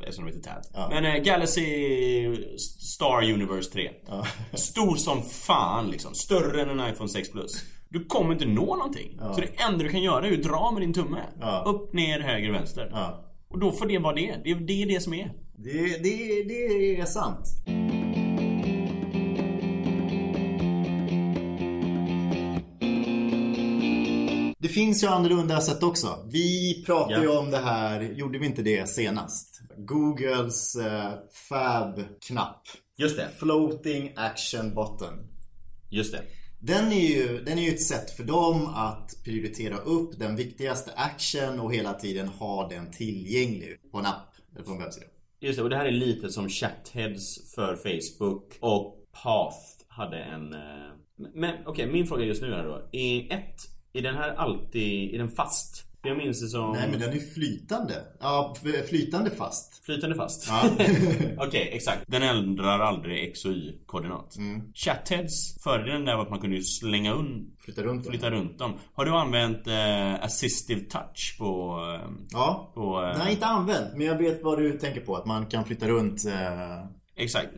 Eftersom 0.00 0.24
de 0.26 0.32
heter 0.32 0.50
Tab. 0.50 0.62
Ja. 0.74 0.88
Men 0.90 1.04
eh, 1.04 1.22
Galaxy 1.22 1.66
Star 2.94 3.22
Universe 3.32 3.70
3. 3.72 3.90
Ja. 4.08 4.26
Stor 4.52 4.96
som 4.96 5.22
fan 5.22 5.90
liksom. 5.90 6.14
Större 6.14 6.62
än 6.62 6.80
en 6.80 6.90
iPhone 6.92 7.08
6 7.08 7.32
Plus. 7.32 7.64
Du 7.92 8.04
kommer 8.04 8.32
inte 8.32 8.46
nå 8.46 8.76
någonting. 8.76 9.16
Ja. 9.20 9.34
Så 9.34 9.40
det 9.40 9.46
enda 9.62 9.84
du 9.84 9.88
kan 9.90 10.02
göra 10.02 10.26
är 10.26 10.32
att 10.32 10.42
dra 10.42 10.70
med 10.70 10.82
din 10.82 10.92
tumme. 10.92 11.18
Ja. 11.40 11.64
Upp, 11.66 11.92
ner, 11.92 12.20
höger, 12.20 12.52
vänster. 12.52 12.88
ja. 12.92 13.24
Och 13.48 13.58
då 13.58 13.72
får 13.72 13.86
det 13.86 13.98
vara 13.98 14.14
det. 14.14 14.36
Det, 14.44 14.54
det 14.54 14.82
är 14.82 14.86
det 14.86 15.00
som 15.00 15.14
är. 15.14 15.32
Det, 15.56 16.02
det, 16.02 16.42
det 16.42 16.96
är 17.00 17.04
sant. 17.04 17.46
Det 24.58 24.68
finns 24.68 25.02
ju 25.04 25.06
annorlunda 25.08 25.60
sätt 25.60 25.82
också. 25.82 26.28
Vi 26.32 26.82
pratade 26.86 27.20
ju 27.20 27.32
Ja. 27.32 27.38
om 27.38 27.50
det 27.50 27.58
här, 27.58 28.00
gjorde 28.00 28.38
vi 28.38 28.46
inte 28.46 28.62
det 28.62 28.88
senast? 28.88 29.60
Googles 29.78 30.76
eh, 30.76 31.10
Fab-knapp. 31.48 32.62
Just 32.98 33.16
det. 33.16 33.28
Floating 33.38 34.12
Action 34.16 34.68
Button. 34.74 35.14
Just 35.90 36.12
det. 36.12 36.22
Den 36.64 36.92
är, 36.92 37.08
ju, 37.08 37.44
den 37.44 37.58
är 37.58 37.62
ju 37.62 37.68
ett 37.68 37.82
sätt 37.82 38.10
för 38.10 38.24
dem 38.24 38.66
att 38.66 39.24
prioritera 39.24 39.76
upp 39.76 40.18
den 40.18 40.36
viktigaste 40.36 40.92
action 40.96 41.60
och 41.60 41.74
hela 41.74 41.94
tiden 41.94 42.28
ha 42.28 42.68
den 42.68 42.90
tillgänglig 42.90 43.90
på 43.92 43.98
en 43.98 44.06
app 44.06 44.34
eller 44.54 44.64
på 44.64 44.70
en 44.70 44.78
webbsida. 44.78 45.06
Just 45.40 45.56
det, 45.56 45.62
och 45.62 45.70
det 45.70 45.76
här 45.76 45.86
är 45.86 45.90
lite 45.90 46.30
som 46.30 46.48
chatheads 46.48 47.54
för 47.54 47.76
Facebook 47.76 48.58
och 48.60 48.96
Path 49.22 49.56
hade 49.88 50.18
en... 50.18 50.52
Eh, 50.52 50.92
men 51.34 51.54
okej, 51.66 51.86
min 51.92 52.06
fråga 52.06 52.24
just 52.24 52.42
nu 52.42 52.54
är 52.54 52.64
då. 52.64 52.88
Är 52.92 53.32
ett, 53.32 53.56
Är 53.92 54.02
den 54.02 54.14
här 54.14 54.34
alltid, 54.34 55.14
är 55.14 55.18
den 55.18 55.30
fast? 55.30 55.91
Jag 56.04 56.16
minns 56.16 56.40
det 56.40 56.48
som... 56.48 56.72
Nej 56.72 56.88
men 56.90 57.00
den 57.00 57.12
är 57.12 57.34
flytande. 57.34 57.94
Ja, 58.20 58.54
flytande 58.88 59.30
fast. 59.30 59.84
Flytande 59.84 60.16
fast? 60.16 60.48
Ja. 60.48 60.62
Okej, 61.46 61.70
exakt. 61.72 62.04
Den 62.06 62.22
ändrar 62.22 62.80
aldrig 62.80 63.28
X 63.28 63.44
och 63.44 63.50
Y-koordinat. 63.52 64.36
Mm. 64.36 64.72
Chatheads, 64.74 65.62
fördelen 65.62 66.04
där 66.04 66.16
var 66.16 66.22
att 66.22 66.30
man 66.30 66.40
kunde 66.40 66.56
ju 66.56 66.62
slänga 66.62 67.12
un, 67.14 67.50
Flytta 67.64 67.82
runt 67.82 68.06
flytta 68.06 68.30
runt 68.30 68.58
dem. 68.58 68.72
Har 68.94 69.04
du 69.04 69.10
använt 69.10 69.66
eh, 69.66 70.24
assistive 70.24 70.80
touch 70.80 71.36
på... 71.38 71.78
Eh, 72.04 72.10
Ja. 72.32 72.72
på 72.74 73.02
eh, 73.02 73.18
Nej, 73.18 73.32
inte 73.32 73.46
använt. 73.46 73.96
Men 73.96 74.06
jag 74.06 74.18
vet 74.18 74.42
vad 74.42 74.58
du 74.58 74.78
tänker 74.78 75.00
på. 75.00 75.16
Att 75.16 75.26
man 75.26 75.46
kan 75.46 75.64
flytta 75.64 75.88
runt. 75.88 76.24
Eh... 76.26 76.86
Exakt. 77.16 77.48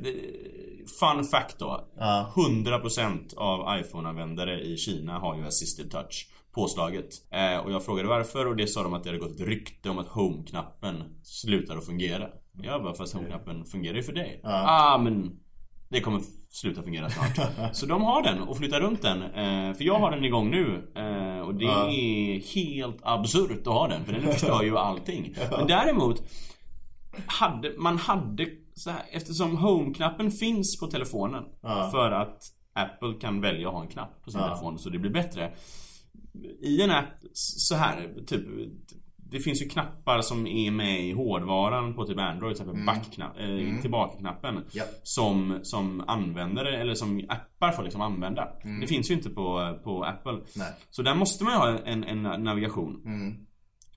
Fun 1.01 1.25
fact 1.25 1.59
då. 1.59 1.89
Ja. 1.99 2.33
100% 2.37 3.37
av 3.37 3.79
iPhone-användare 3.81 4.61
i 4.61 4.77
Kina 4.77 5.19
har 5.19 5.37
ju 5.37 5.47
assistive 5.47 5.89
touch 5.89 6.29
påslaget. 6.55 7.09
Eh, 7.31 7.59
och 7.59 7.73
jag 7.73 7.85
frågade 7.85 8.09
varför 8.09 8.47
och 8.47 8.57
det 8.57 8.67
sa 8.67 8.83
de 8.83 8.95
att 8.95 9.03
det 9.05 9.09
hade 9.11 9.19
gått 9.19 9.35
ett 9.41 9.47
rykte 9.47 9.91
om 9.91 9.99
att 9.99 10.09
Home-knappen 10.09 11.03
slutar 11.23 11.77
att 11.77 11.87
fungera. 11.87 12.29
Jag 12.63 12.83
bara, 12.83 12.95
fast 12.95 13.15
Home-knappen 13.15 13.65
fungerar 13.65 13.97
ju 13.97 14.03
för 14.03 14.13
dig. 14.13 14.41
Ah, 14.45 14.99
men 14.99 15.41
det 15.89 16.01
kommer 16.01 16.21
sluta 16.51 16.83
fungera 16.83 17.11
snart. 17.11 17.49
Så 17.77 17.87
de 17.87 18.03
har 18.03 18.23
den 18.23 18.41
och 18.43 18.57
flyttar 18.57 18.81
runt 18.81 19.03
den. 19.03 19.23
Eh, 19.23 19.75
för 19.77 19.85
jag 19.85 19.99
har 19.99 20.11
den 20.11 20.25
igång 20.25 20.51
nu. 20.51 20.93
Eh, 20.97 21.41
och 21.47 21.55
det 21.55 21.65
Ja. 21.65 21.89
är 21.91 22.55
helt 22.55 22.99
absurt 23.03 23.67
att 23.67 23.73
ha 23.75 23.89
den. 23.89 24.05
För 24.05 24.13
den 24.13 24.23
förstör 24.33 24.63
ju 24.63 24.79
allting. 24.79 25.35
Men 25.51 25.67
däremot 25.67 26.23
hade, 27.27 27.73
man 27.79 27.99
hade 27.99 28.47
så 28.75 28.91
här, 28.91 29.03
eftersom 29.13 29.57
Home-knappen 29.57 30.31
finns 30.31 30.81
på 30.81 30.87
telefonen 30.87 31.45
Ja. 31.63 31.89
för 31.93 32.11
att 32.11 32.43
Apple 32.73 33.15
kan 33.21 33.41
välja 33.41 33.69
att 33.69 33.75
ha 33.75 33.83
en 33.83 33.89
knapp 33.89 34.23
på 34.25 34.31
sin 34.31 34.41
Ja. 34.41 34.47
telefon 34.49 34.79
så 34.79 34.89
det 34.91 34.99
blir 34.99 35.11
bättre. 35.11 35.51
I 36.61 36.83
en 36.83 36.91
app 36.91 37.15
så 37.33 37.75
här, 37.75 38.15
typ 38.27 38.45
det 39.17 39.41
finns 39.41 39.63
ju 39.63 39.69
knappar 39.69 40.21
som 40.21 40.47
är 40.47 40.71
med 40.71 41.07
i 41.07 41.13
hårdvaran 41.13 41.95
på 41.95 42.07
typ 42.07 42.19
Android, 42.19 42.57
till 42.57 42.63
exempel 42.65 42.87
backknapp, 42.87 43.39
eh, 43.39 43.81
tillbaka-knappen. 43.81 44.65
Ja. 44.73 44.85
Som, 45.03 45.59
som 45.63 46.01
användare, 46.01 46.77
eller 46.81 46.95
som 46.95 47.25
appar 47.29 47.73
får 47.73 47.83
liksom 47.83 48.01
använda. 48.01 48.49
Det 48.81 48.87
finns 48.87 49.11
ju 49.11 49.15
inte 49.15 49.31
på, 49.31 49.79
på 49.85 50.05
Apple. 50.05 50.41
Nej. 50.57 50.73
Så 50.91 51.03
där 51.03 51.15
måste 51.15 51.45
man 51.45 51.53
ju 51.53 51.59
ha 51.59 51.79
en, 51.79 52.05
en 52.05 52.23
navigation. 52.45 53.03
Mm. 53.07 53.47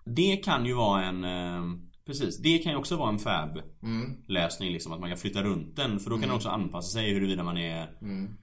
Det 0.06 0.38
kan 0.38 0.65
ju 0.65 0.74
vara 0.74 1.03
en... 1.06 1.24
Eh, 1.24 1.62
precis, 2.06 2.41
det 2.41 2.58
kan 2.58 2.72
ju 2.72 2.77
också 2.77 2.96
vara 2.96 3.10
en 3.10 3.20
fab 3.20 3.62
Mm. 3.84 4.12
lösning 4.27 4.72
liksom 4.74 4.91
att 4.94 5.00
man 5.00 5.10
kan 5.10 5.17
flytta 5.17 5.44
runt 5.44 5.75
den 5.75 6.00
för 6.00 6.10
då 6.10 6.15
kan 6.15 6.27
den 6.27 6.36
också 6.36 6.50
anpassa 6.50 6.91
sig 7.00 7.13
huruvida 7.13 7.44
man 7.44 7.58
är 7.58 7.89
Mm. 8.01 8.38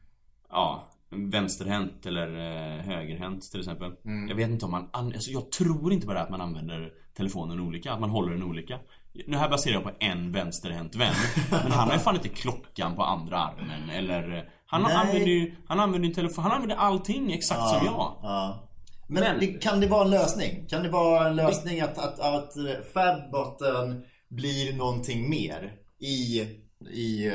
Ja 0.51 0.84
Vänsterhänt 1.17 2.07
eller 2.07 2.29
eh, 2.29 2.83
högerhänt 2.85 3.51
till 3.51 3.61
exempel 3.61 3.93
Mm. 4.05 4.29
Jag 4.29 4.37
vet 4.37 4.49
inte 4.51 4.65
om 4.65 4.71
man 4.71 4.89
an- 4.93 5.13
alltså, 5.15 5.31
Jag 5.31 5.51
tror 5.53 5.93
inte 5.93 6.07
bara 6.07 6.21
att 6.21 6.31
man 6.31 6.41
använder 6.41 6.91
telefonen 7.17 7.61
olika, 7.61 7.93
att 7.93 8.01
man 8.01 8.11
håller 8.11 8.33
den 8.33 8.43
olika 8.43 8.79
Nu 9.27 9.37
här 9.37 9.49
baserar 9.49 9.75
jag 9.75 9.83
på 9.83 9.91
en 10.01 10.33
vänsterhänt 10.33 10.95
vän 10.95 11.15
Men 11.51 11.73
han 11.73 11.89
har 11.89 11.95
ju 11.95 12.01
fan 12.01 12.15
inte 12.15 12.29
klockan 12.29 12.97
på 12.97 13.03
andra 13.03 13.39
armen 13.39 13.91
eller 13.93 14.37
eh, 14.37 14.43
Han 14.67 14.83
Nej. 14.83 14.95
använder 14.97 15.27
ju 15.27 15.55
Han 15.67 15.81
använder 15.81 16.09
telefon 16.11 16.43
Han 16.45 16.53
använder 16.53 16.77
allting 16.77 17.33
exakt 17.33 17.61
som 17.69 17.87
jag 17.87 17.95
Ja. 18.23 18.69
Men, 19.09 19.23
Men- 19.23 19.41
det, 19.41 19.47
kan 19.47 19.81
det 19.81 19.87
vara 19.87 20.05
en 20.05 20.11
lösning? 20.11 20.67
Kan 20.69 20.83
det 20.83 20.89
vara 20.89 21.29
en 21.29 21.37
lösning 21.37 21.81
att, 21.81 21.99
att, 21.99 22.21
att 22.21 22.57
eh, 22.57 22.65
Fabbotten 22.95 24.05
blir 24.29 24.77
någonting 24.77 25.31
mer 25.31 25.73
i, 26.01 26.41
i, 26.91 27.33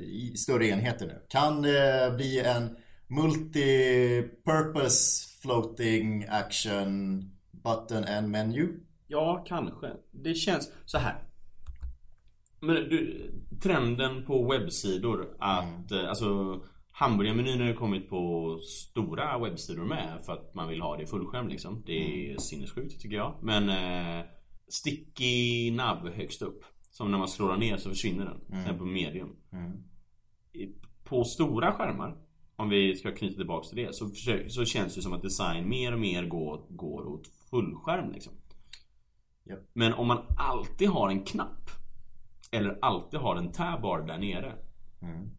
i 0.00 0.34
större 0.36 0.66
enheter 0.68 1.06
nu? 1.06 1.22
Kan 1.28 1.62
det 1.62 2.12
bli 2.16 2.40
en 2.40 2.76
multi-purpose 3.16 5.28
floating 5.42 6.24
action 6.28 7.22
button 7.64 8.04
and 8.04 8.28
menu? 8.30 8.80
Ja, 9.06 9.44
kanske. 9.48 9.90
Det 10.10 10.34
känns 10.34 10.72
så 10.84 10.98
här. 10.98 11.24
Men 12.60 12.74
du, 12.74 13.30
trenden 13.62 14.24
på 14.26 14.50
webbsidor 14.50 15.36
att, 15.38 15.92
eh, 15.92 16.08
alltså 16.08 16.60
Hamburgermenyn 16.92 17.60
har 17.60 17.66
ju 17.68 17.74
kommit 17.74 18.08
på 18.08 18.58
stora 18.62 19.38
webbsidor 19.38 19.84
med 19.84 20.20
för 20.26 20.32
att 20.32 20.54
man 20.54 20.68
vill 20.68 20.80
ha 20.80 20.96
det 20.96 21.02
i 21.02 21.06
fullskärm 21.06 21.48
liksom. 21.48 21.82
Det 21.86 22.32
är 22.32 22.38
sinnessjukt 22.38 23.00
tycker 23.00 23.16
jag. 23.16 23.34
Men 23.42 23.68
eh, 23.68 24.24
sticky 24.68 25.70
nav 25.70 26.08
högst 26.10 26.42
upp. 26.42 26.64
Som 26.90 27.10
när 27.10 27.18
man 27.18 27.28
scrollar 27.28 27.56
ner 27.56 27.76
så 27.76 27.88
försvinner 27.90 28.24
den. 28.24 28.40
Till 28.46 28.54
exempel 28.54 28.78
på 28.78 28.84
medium. 28.84 29.36
I- 30.52 30.74
På 31.04 31.24
stora 31.24 31.72
skärmar 31.72 32.16
om 32.62 32.68
vi 32.68 32.96
ska 32.96 33.12
knyta 33.14 33.36
tillbaks 33.36 33.68
till 33.68 33.76
det 33.78 33.94
så, 33.94 34.08
så 34.48 34.64
känns 34.64 34.94
det 34.94 35.02
som 35.02 35.12
att 35.12 35.22
design 35.22 35.68
mer 35.68 35.92
och 35.92 36.00
mer 36.00 36.26
går, 36.26 36.66
går 36.68 37.06
åt 37.06 37.26
fullskärm 37.50 38.12
liksom. 38.12 38.32
Japp. 39.44 39.58
Men 39.72 39.92
om 39.94 40.08
man 40.08 40.18
alltid 40.38 40.88
har 40.88 41.08
en 41.08 41.24
knapp 41.24 41.70
Eller 42.52 42.78
alltid 42.82 43.20
har 43.20 43.36
en 43.36 43.52
tabbar 43.52 44.02
där 44.06 44.18
nere 44.18 44.54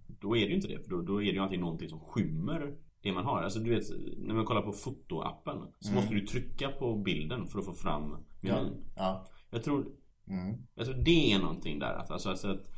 Då 0.08 0.38
är 0.38 0.42
det 0.42 0.48
ju 0.48 0.56
inte 0.56 0.68
det, 0.68 0.84
för 0.84 0.90
då, 0.90 1.02
då 1.02 1.22
är 1.22 1.26
det 1.26 1.32
ju 1.32 1.40
alltid 1.40 1.60
någonting 1.60 1.90
som 1.90 2.00
skymmer 2.00 2.76
det 3.02 3.12
man 3.12 3.26
har. 3.26 3.44
Alltså 3.44 3.60
du 3.60 3.70
vet, 3.70 3.84
när 4.18 4.36
man 4.36 4.46
kollar 4.46 4.62
på 4.62 4.72
fotoappen 4.72 5.58
Så 5.80 5.94
måste 5.94 6.14
du 6.14 6.26
trycka 6.28 6.70
på 6.70 6.96
bilden 6.98 7.48
för 7.48 7.60
att 7.60 7.66
få 7.66 7.74
fram 7.74 8.16
Ja. 8.42 8.56
menyn. 8.56 8.84
ja. 8.96 9.26
Jag 9.50 9.64
tror 9.64 9.86
Mm. 10.28 10.56
Jag 10.76 10.86
tror 10.86 10.96
det 10.96 11.32
är 11.34 11.40
någonting 11.40 11.80
där. 11.80 11.94
Alltså, 11.94 12.14
alltså 12.30 12.48
att, 12.48 12.70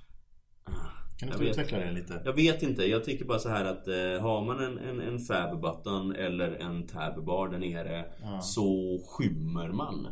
Kan 1.20 1.28
du 1.30 1.34
Jag 1.34 1.38
få 1.40 1.44
vet. 1.44 1.52
utveckla 1.52 1.78
det 1.78 1.92
lite? 1.92 2.22
jag 2.26 2.34
vet 2.34 2.64
inte, 2.64 2.84
jag 2.84 3.04
tycker 3.04 3.26
bara 3.26 3.40
så 3.40 3.50
här 3.50 3.66
att 3.66 3.88
eh, 3.88 4.22
har 4.22 4.46
man 4.46 4.64
en, 4.64 4.78
en, 4.78 5.00
en 5.00 5.20
fab 5.20 5.62
button 5.62 6.16
eller 6.16 6.52
en 6.52 6.88
tabbar 6.88 7.48
där 7.50 7.60
nere 7.60 8.06
Så 8.42 9.00
skymmer 9.08 9.70
man. 9.72 10.08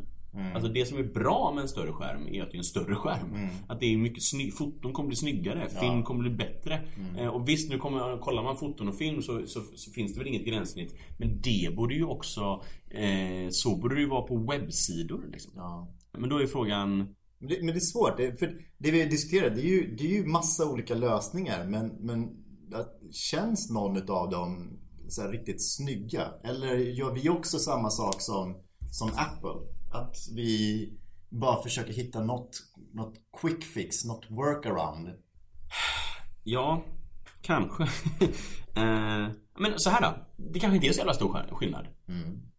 Alltså 0.55 0.71
det 0.71 0.85
som 0.85 0.97
är 0.97 1.03
bra 1.03 1.51
med 1.55 1.61
en 1.61 1.67
större 1.67 1.91
skärm 1.91 2.27
är 2.27 2.43
att 2.43 2.51
det 2.51 2.55
är 2.55 2.57
en 2.57 2.63
större 2.63 2.95
skärm. 2.95 3.47
Att 3.67 3.79
det 3.79 3.93
är 3.93 3.97
mycket 3.97 4.23
snygg, 4.23 4.57
foton 4.57 4.93
kommer 4.93 5.07
bli 5.07 5.15
snyggare, 5.15 5.69
film 5.69 6.03
kommer 6.03 6.21
bli 6.21 6.29
bättre. 6.29 6.81
Eh, 7.17 7.27
och 7.27 7.49
visst, 7.49 7.69
nu 7.69 7.77
kommer, 7.77 8.17
kollar 8.17 8.43
man 8.43 8.57
foton 8.57 8.87
och 8.87 8.95
film 8.97 9.21
så, 9.21 9.41
så, 9.45 9.59
så 9.75 9.91
finns 9.91 10.13
det 10.13 10.19
väl 10.19 10.27
inget 10.27 10.45
gränssnitt. 10.45 10.95
Men 11.17 11.41
det 11.41 11.75
borde 11.75 11.93
ju 11.93 12.05
också, 12.05 12.63
eh, 12.89 13.47
så 13.49 13.75
borde 13.75 13.95
det 13.95 14.01
ju 14.01 14.07
vara 14.09 14.21
på 14.21 14.37
webbsidor 14.37 15.23
liksom. 15.31 15.51
Ja. 15.55 15.87
Men 16.17 16.29
då 16.29 16.37
är 16.41 16.45
frågan, 16.47 17.15
Men 17.47 17.67
det, 17.67 17.73
är 17.73 17.79
svårt, 17.79 18.17
det, 18.17 18.39
för 18.39 18.57
det 18.77 18.91
vi 18.91 19.05
diskuterar 19.05 19.49
det 19.49 19.61
är 19.61 19.65
ju, 19.65 19.95
det 19.95 20.03
är 20.03 20.07
ju 20.11 20.25
massa 20.25 20.69
olika 20.69 20.95
lösningar 20.95 21.65
men, 21.65 21.87
men 21.87 22.29
känns 23.11 23.69
någon 23.69 23.97
utav 23.97 24.29
dem 24.29 24.79
så 25.09 25.27
riktigt 25.27 25.75
snygga? 25.75 26.27
Eller 26.43 26.75
gör 26.75 27.13
vi 27.13 27.29
också 27.29 27.59
samma 27.59 27.89
sak 27.89 28.21
som, 28.21 28.55
som 28.91 29.07
Apple? 29.09 29.73
Att 29.93 30.15
vi 30.35 30.89
bara 31.29 31.63
försöker 31.63 31.93
hitta 31.93 32.21
något, 32.23 32.49
något 32.93 33.13
quick 33.41 33.63
fix, 33.63 34.05
något 34.05 34.25
workaround? 34.29 35.09
Ja, 36.43 36.83
kanske. 37.41 37.83
eh, 38.75 39.27
men 39.59 39.73
så 39.77 39.89
här 39.89 40.01
då. 40.01 40.13
Det 40.53 40.59
kanske 40.59 40.75
inte 40.75 40.87
är 40.87 40.91
så 40.93 40.97
jävla 40.97 41.13
stor 41.13 41.29
sk- 41.33 41.53
skillnad. 41.53 41.87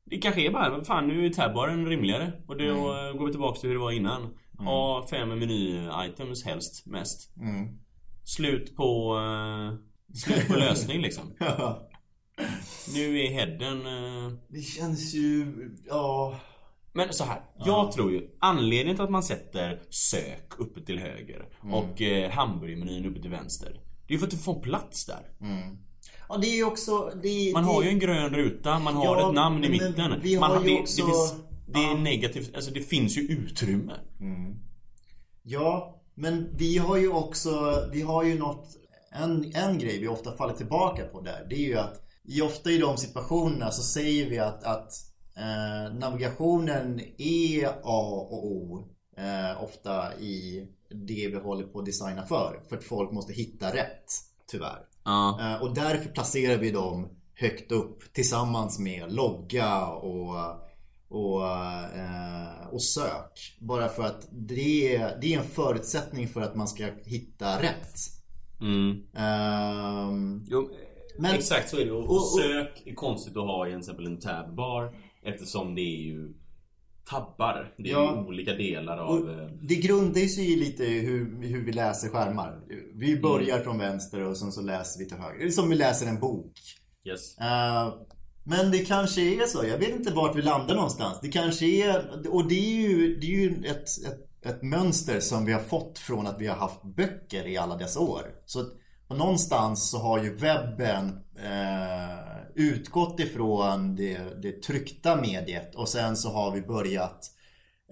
Det 0.04 0.18
kanske 0.18 0.46
är 0.46 0.52
bara, 0.52 0.84
fan 0.84 1.08
nu 1.08 1.26
är 1.26 1.30
tabbaren 1.30 1.86
rimligare. 1.86 2.32
Och 2.46 2.56
då 2.58 2.64
eh, 2.64 3.12
går 3.18 3.26
vi 3.26 3.32
tillbaka 3.32 3.60
till 3.60 3.68
hur 3.68 3.74
det 3.76 3.80
var 3.82 3.90
innan. 3.92 4.34
Ha 4.58 5.06
fem 5.10 5.28
meny-items 5.38 6.44
helst, 6.44 6.86
mest. 6.86 7.36
Mm. 7.36 7.68
Slut 8.24 8.76
på... 8.76 9.16
Eh, 9.18 9.78
slut 10.16 10.48
på 10.48 10.54
lösning 10.58 11.00
liksom. 11.02 11.32
Nu 12.94 13.20
är 13.20 13.30
headen... 13.30 13.86
Eh, 13.86 14.32
det 14.48 14.60
känns 14.62 15.14
ju, 15.14 15.46
ja... 15.88 16.40
Men 16.96 17.12
så 17.12 17.24
här, 17.24 17.40
jag 17.64 17.92
tror 17.92 18.12
ju 18.12 18.28
anledningen 18.40 18.96
till 18.96 19.04
att 19.04 19.10
man 19.10 19.22
sätter 19.22 19.82
sök 19.90 20.58
uppe 20.58 20.80
till 20.80 20.98
höger 20.98 21.46
och 21.72 22.02
eh, 22.02 22.30
hamburgermenyn 22.30 23.06
uppe 23.06 23.20
till 23.20 23.30
vänster. 23.30 23.80
Det 24.08 24.14
är 24.14 24.18
för 24.18 24.24
att 24.26 24.30
du 24.30 24.36
får 24.38 24.60
plats 24.62 25.06
där. 25.06 25.30
Ja 26.28 26.36
det 26.36 26.46
är 26.46 26.56
ju 26.56 26.64
också, 26.64 27.10
det, 27.22 27.52
Man 27.54 27.62
det, 27.62 27.68
har 27.68 27.82
ju 27.82 27.88
en 27.88 27.98
grön 27.98 28.34
ruta, 28.34 28.78
man 28.78 28.94
har 28.94 29.04
Ja, 29.04 29.28
ett 29.28 29.34
namn 29.34 29.64
i 29.64 29.68
mitten. 29.68 30.20
vi 30.22 30.38
man 30.38 30.50
har 30.50 30.64
ju 30.64 30.74
det, 30.74 30.80
också- 30.80 31.02
det, 31.06 31.12
finns, 31.12 31.34
det 31.66 31.78
är 31.78 31.98
negativt, 31.98 32.54
alltså 32.54 32.70
det 32.70 32.80
finns 32.80 33.16
ju 33.18 33.20
utrymme. 33.20 33.92
Ja, 35.42 36.02
men 36.14 36.56
vi 36.56 36.78
har 36.78 36.96
ju 36.96 37.08
också, 37.12 37.84
vi 37.92 38.02
har 38.02 38.24
ju 38.24 38.38
något, 38.38 38.66
en, 39.12 39.52
en 39.54 39.78
grej 39.78 39.98
vi 40.00 40.08
ofta 40.08 40.36
faller 40.36 40.54
tillbaka 40.54 41.04
på 41.04 41.20
där. 41.20 41.46
Det 41.50 41.54
är 41.54 41.68
ju 41.68 41.78
att 41.78 42.00
i, 42.24 42.42
ofta 42.42 42.70
i 42.70 42.78
de 42.78 42.96
situationerna 42.96 43.70
så 43.70 43.82
säger 43.82 44.30
vi 44.30 44.38
att, 44.38 44.64
att 44.64 44.92
eh, 45.36 45.94
navigationen 45.94 47.00
är 47.18 47.66
A 47.68 48.26
och 48.30 48.46
O 48.46 48.88
eh, 49.16 49.64
ofta 49.64 50.14
i 50.14 50.66
det 51.06 51.28
vi 51.28 51.38
håller 51.38 51.64
på 51.66 51.78
att 51.78 51.86
designa 51.86 52.26
för. 52.26 52.62
För 52.68 52.76
att 52.76 52.84
folk 52.84 53.12
måste 53.12 53.32
hitta 53.32 53.74
rätt, 53.74 54.04
tyvärr. 54.50 54.78
Ja. 55.04 55.38
Eh, 55.40 55.62
Och 55.62 55.74
därför 55.74 56.10
placerar 56.10 56.58
vi 56.58 56.70
dem 56.70 57.08
högt 57.34 57.72
upp 57.72 58.12
tillsammans 58.12 58.78
med 58.78 59.12
logga 59.12 59.86
och, 59.86 60.34
och, 61.08 61.46
eh, 61.96 62.66
och 62.72 62.82
sök. 62.82 63.56
Bara 63.60 63.88
för 63.88 64.02
att 64.02 64.28
det 64.32 64.96
är, 64.96 65.18
det 65.20 65.34
är 65.34 65.38
en 65.38 65.44
förutsättning 65.44 66.28
för 66.28 66.40
att 66.40 66.56
man 66.56 66.68
ska 66.68 66.84
hitta 67.04 67.62
rätt. 67.62 67.94
Mm. 68.60 68.90
Ehm, 69.16 70.44
Jo, 70.48 70.70
Men- 71.18 71.34
exakt 71.34 71.70
så 71.70 71.76
är 71.80 71.84
det. 71.84 71.92
Och, 71.92 72.04
och- 72.04 72.10
och- 72.10 72.28
sök 72.40 72.82
är 72.86 72.94
konstigt 72.94 73.36
att 73.36 73.42
ha 73.46 73.68
i 73.68 73.72
en, 73.72 73.78
exempel 73.78 74.06
en 74.06 74.20
tabbar. 74.20 74.94
Eftersom 75.22 75.74
det 75.74 75.80
är 75.80 76.02
ju 76.02 76.34
tabbar. 77.10 77.74
Det 77.76 77.82
är 77.90 77.92
Ja. 77.92 78.24
olika 78.28 78.52
delar 78.54 78.98
av... 78.98 79.30
eh, 79.30 79.48
det 79.62 79.74
grundar 79.74 80.20
sig 80.20 80.52
i 80.52 80.56
lite 80.56 80.84
hur, 80.84 81.42
hur 81.42 81.64
vi 81.64 81.72
läser 81.72 82.08
skärmar. 82.08 82.60
Vi 82.94 83.20
börjar 83.20 83.60
från 83.60 83.78
vänster 83.78 84.20
och 84.20 84.36
sen 84.38 84.52
så 84.52 84.62
läser 84.62 84.98
vi 84.98 85.08
till 85.08 85.16
höger. 85.18 85.38
Det 85.38 85.44
är 85.44 85.50
som 85.50 85.68
vi 85.68 85.74
läser 85.76 86.06
en 86.06 86.20
bok. 86.20 86.52
Yes. 87.04 87.38
Eh, 87.38 87.94
men 88.44 88.70
det 88.70 88.78
kanske 88.78 89.20
är 89.20 89.46
så. 89.46 89.66
Jag 89.66 89.78
vet 89.78 89.88
inte 89.88 90.12
vart 90.12 90.36
vi 90.36 90.42
landar 90.42 90.74
någonstans. 90.74 91.18
Det 91.22 91.28
kanske 91.28 91.66
är... 91.66 92.28
Och 92.28 92.48
det 92.48 92.54
är 92.54 92.88
ju, 92.88 93.16
det 93.20 93.26
är 93.26 93.30
ju 93.30 93.64
ett, 93.66 93.88
ett, 94.06 94.46
ett 94.46 94.62
mönster 94.62 95.20
som 95.20 95.44
vi 95.44 95.52
har 95.52 95.60
fått 95.60 95.98
från 95.98 96.26
att 96.26 96.40
vi 96.40 96.46
har 96.46 96.56
haft 96.56 96.82
böcker 96.82 97.46
i 97.46 97.56
alla 97.56 97.76
dessa 97.76 98.00
år. 98.00 98.22
Så 98.46 98.60
att, 98.60 98.72
och 99.08 99.18
någonstans 99.18 99.90
så 99.90 99.98
har 99.98 100.24
ju 100.24 100.34
webben 100.34 101.20
eh, 101.36 102.18
utgått 102.54 103.20
ifrån 103.20 103.96
det, 103.96 104.42
det 104.42 104.62
tryckta 104.62 105.16
mediet 105.16 105.74
och 105.74 105.88
sen 105.88 106.16
så 106.16 106.30
har 106.30 106.50
vi 106.50 106.62
börjat 106.62 107.30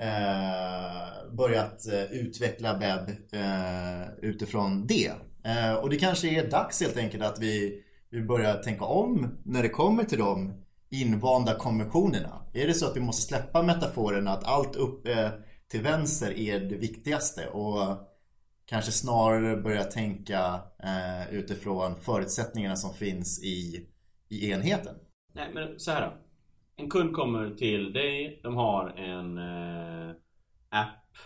eh, 0.01 1.33
börjat 1.37 1.87
eh, 1.87 2.03
utveckla 2.03 2.79
webb 2.79 3.09
eh, 3.33 4.09
utifrån 4.23 4.87
det. 4.87 5.13
Eh, 5.45 5.75
och 5.75 5.91
det 5.91 5.97
kanske 5.97 6.29
är 6.29 6.51
dags 6.51 6.81
helt 6.81 6.97
enkelt 6.97 7.23
att 7.23 7.39
vi, 7.39 7.83
vi 8.13 8.23
börjar 8.23 8.57
tänka 8.57 8.85
om 8.85 9.39
när 9.45 9.63
det 9.63 9.69
kommer 9.69 10.05
till 10.05 10.19
de 10.19 10.53
invanda 10.91 11.55
konventionerna. 11.55 12.47
Är 12.55 12.67
det 12.67 12.75
så 12.75 12.87
att 12.87 12.97
vi 12.97 13.01
måste 13.01 13.23
släppa 13.23 13.63
metaforerna 13.63 14.31
att 14.31 14.45
allt 14.45 14.77
upp 14.77 15.07
eh, 15.07 15.31
till 15.69 15.83
vänster 15.83 16.39
är 16.39 16.61
det 16.61 16.77
viktigaste 16.77 17.49
och 17.49 17.99
kanske 18.67 18.93
snarare 18.93 19.57
börja 19.57 19.85
tänka 19.85 20.61
eh, 20.83 21.35
utifrån 21.35 21.97
förutsättningarna 22.01 22.77
som 22.77 22.95
finns 22.95 23.45
i, 23.45 23.87
i 24.29 24.51
enheten? 24.51 24.95
Nej 25.35 25.51
men 25.55 25.79
så 25.79 25.91
här 25.91 26.11
då. 26.11 26.17
En 26.83 26.91
kund 26.91 27.15
kommer 27.15 27.51
till 27.51 27.93
dig, 27.93 28.41
de 28.43 28.57
har 28.57 28.89
en 28.89 29.39
eh, 29.39 30.15
app 30.69 31.17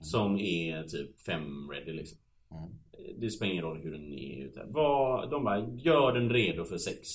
som 0.00 0.38
är 0.38 0.82
typ 0.82 1.20
5 1.20 1.70
ready 1.70 1.92
liksom. 1.92 2.18
Mm. 2.50 2.78
Det 3.20 3.30
spelar 3.30 3.52
ingen 3.52 3.64
roll 3.64 3.80
hur 3.82 3.92
den 3.92 4.12
är 4.12 4.44
ute. 4.44 4.64
Vad, 4.68 5.30
de 5.30 5.44
bara, 5.44 5.58
gör 5.58 6.12
den 6.12 6.30
redo 6.30 6.64
för 6.64 6.78
sex 6.78 7.08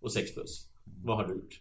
och 0.00 0.12
sex 0.12 0.34
plus. 0.34 0.68
Vad 1.04 1.16
har 1.16 1.26
du 1.26 1.34
gjort? 1.34 1.60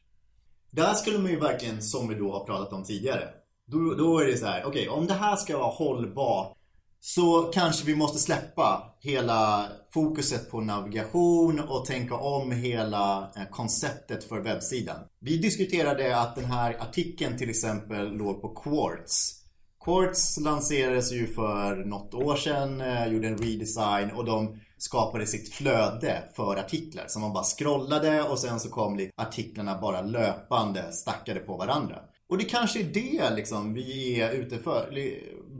Där 0.71 0.93
skulle 0.93 1.19
man 1.19 1.31
ju 1.31 1.39
verkligen, 1.39 1.81
som 1.81 2.07
vi 2.07 2.15
då 2.15 2.31
har 2.31 2.45
pratat 2.45 2.73
om 2.73 2.83
tidigare. 2.83 3.29
Då, 3.65 3.93
då 3.93 4.19
är 4.19 4.25
det 4.25 4.37
så 4.37 4.45
här, 4.45 4.65
okej 4.65 4.89
om 4.89 5.07
det 5.07 5.13
här 5.13 5.35
ska 5.35 5.57
vara 5.57 5.71
hållbart 5.71 6.57
så 7.03 7.43
kanske 7.53 7.85
vi 7.85 7.95
måste 7.95 8.19
släppa 8.19 8.95
hela 8.99 9.67
fokuset 9.93 10.51
på 10.51 10.61
navigation 10.61 11.59
och 11.59 11.85
tänka 11.85 12.15
om 12.15 12.51
hela 12.51 13.31
eh, 13.35 13.43
konceptet 13.51 14.23
för 14.23 14.39
webbsidan. 14.39 14.99
Vi 15.19 15.37
diskuterade 15.37 16.17
att 16.17 16.35
den 16.35 16.45
här 16.45 16.75
artikeln 16.79 17.37
till 17.37 17.49
exempel 17.49 18.11
låg 18.11 18.41
på 18.41 18.49
Quartz. 18.49 19.40
Quartz 19.85 20.39
lanserades 20.39 21.11
ju 21.11 21.27
för 21.27 21.75
något 21.75 22.13
år 22.13 22.35
sedan, 22.35 22.81
eh, 22.81 23.07
gjorde 23.07 23.27
en 23.27 23.37
redesign 23.37 24.11
och 24.11 24.25
de 24.25 24.59
skapade 24.77 25.25
sitt 25.25 25.53
flöde 25.53 26.23
för 26.35 26.55
artiklar. 26.55 27.05
Så 27.07 27.19
man 27.19 27.33
bara 27.33 27.43
scrollade 27.43 28.23
och 28.23 28.39
sen 28.39 28.59
så 28.59 28.69
kom 28.69 29.09
artiklarna 29.15 29.81
bara 29.81 30.01
löpande 30.01 30.91
stackade 30.91 31.39
på 31.39 31.57
varandra. 31.57 31.99
Och 32.29 32.37
det 32.37 32.43
kanske 32.43 32.79
är 32.79 32.83
det 32.83 33.35
liksom 33.35 33.73
vi 33.73 34.21
är 34.21 34.31
ute 34.31 34.57
för. 34.57 34.93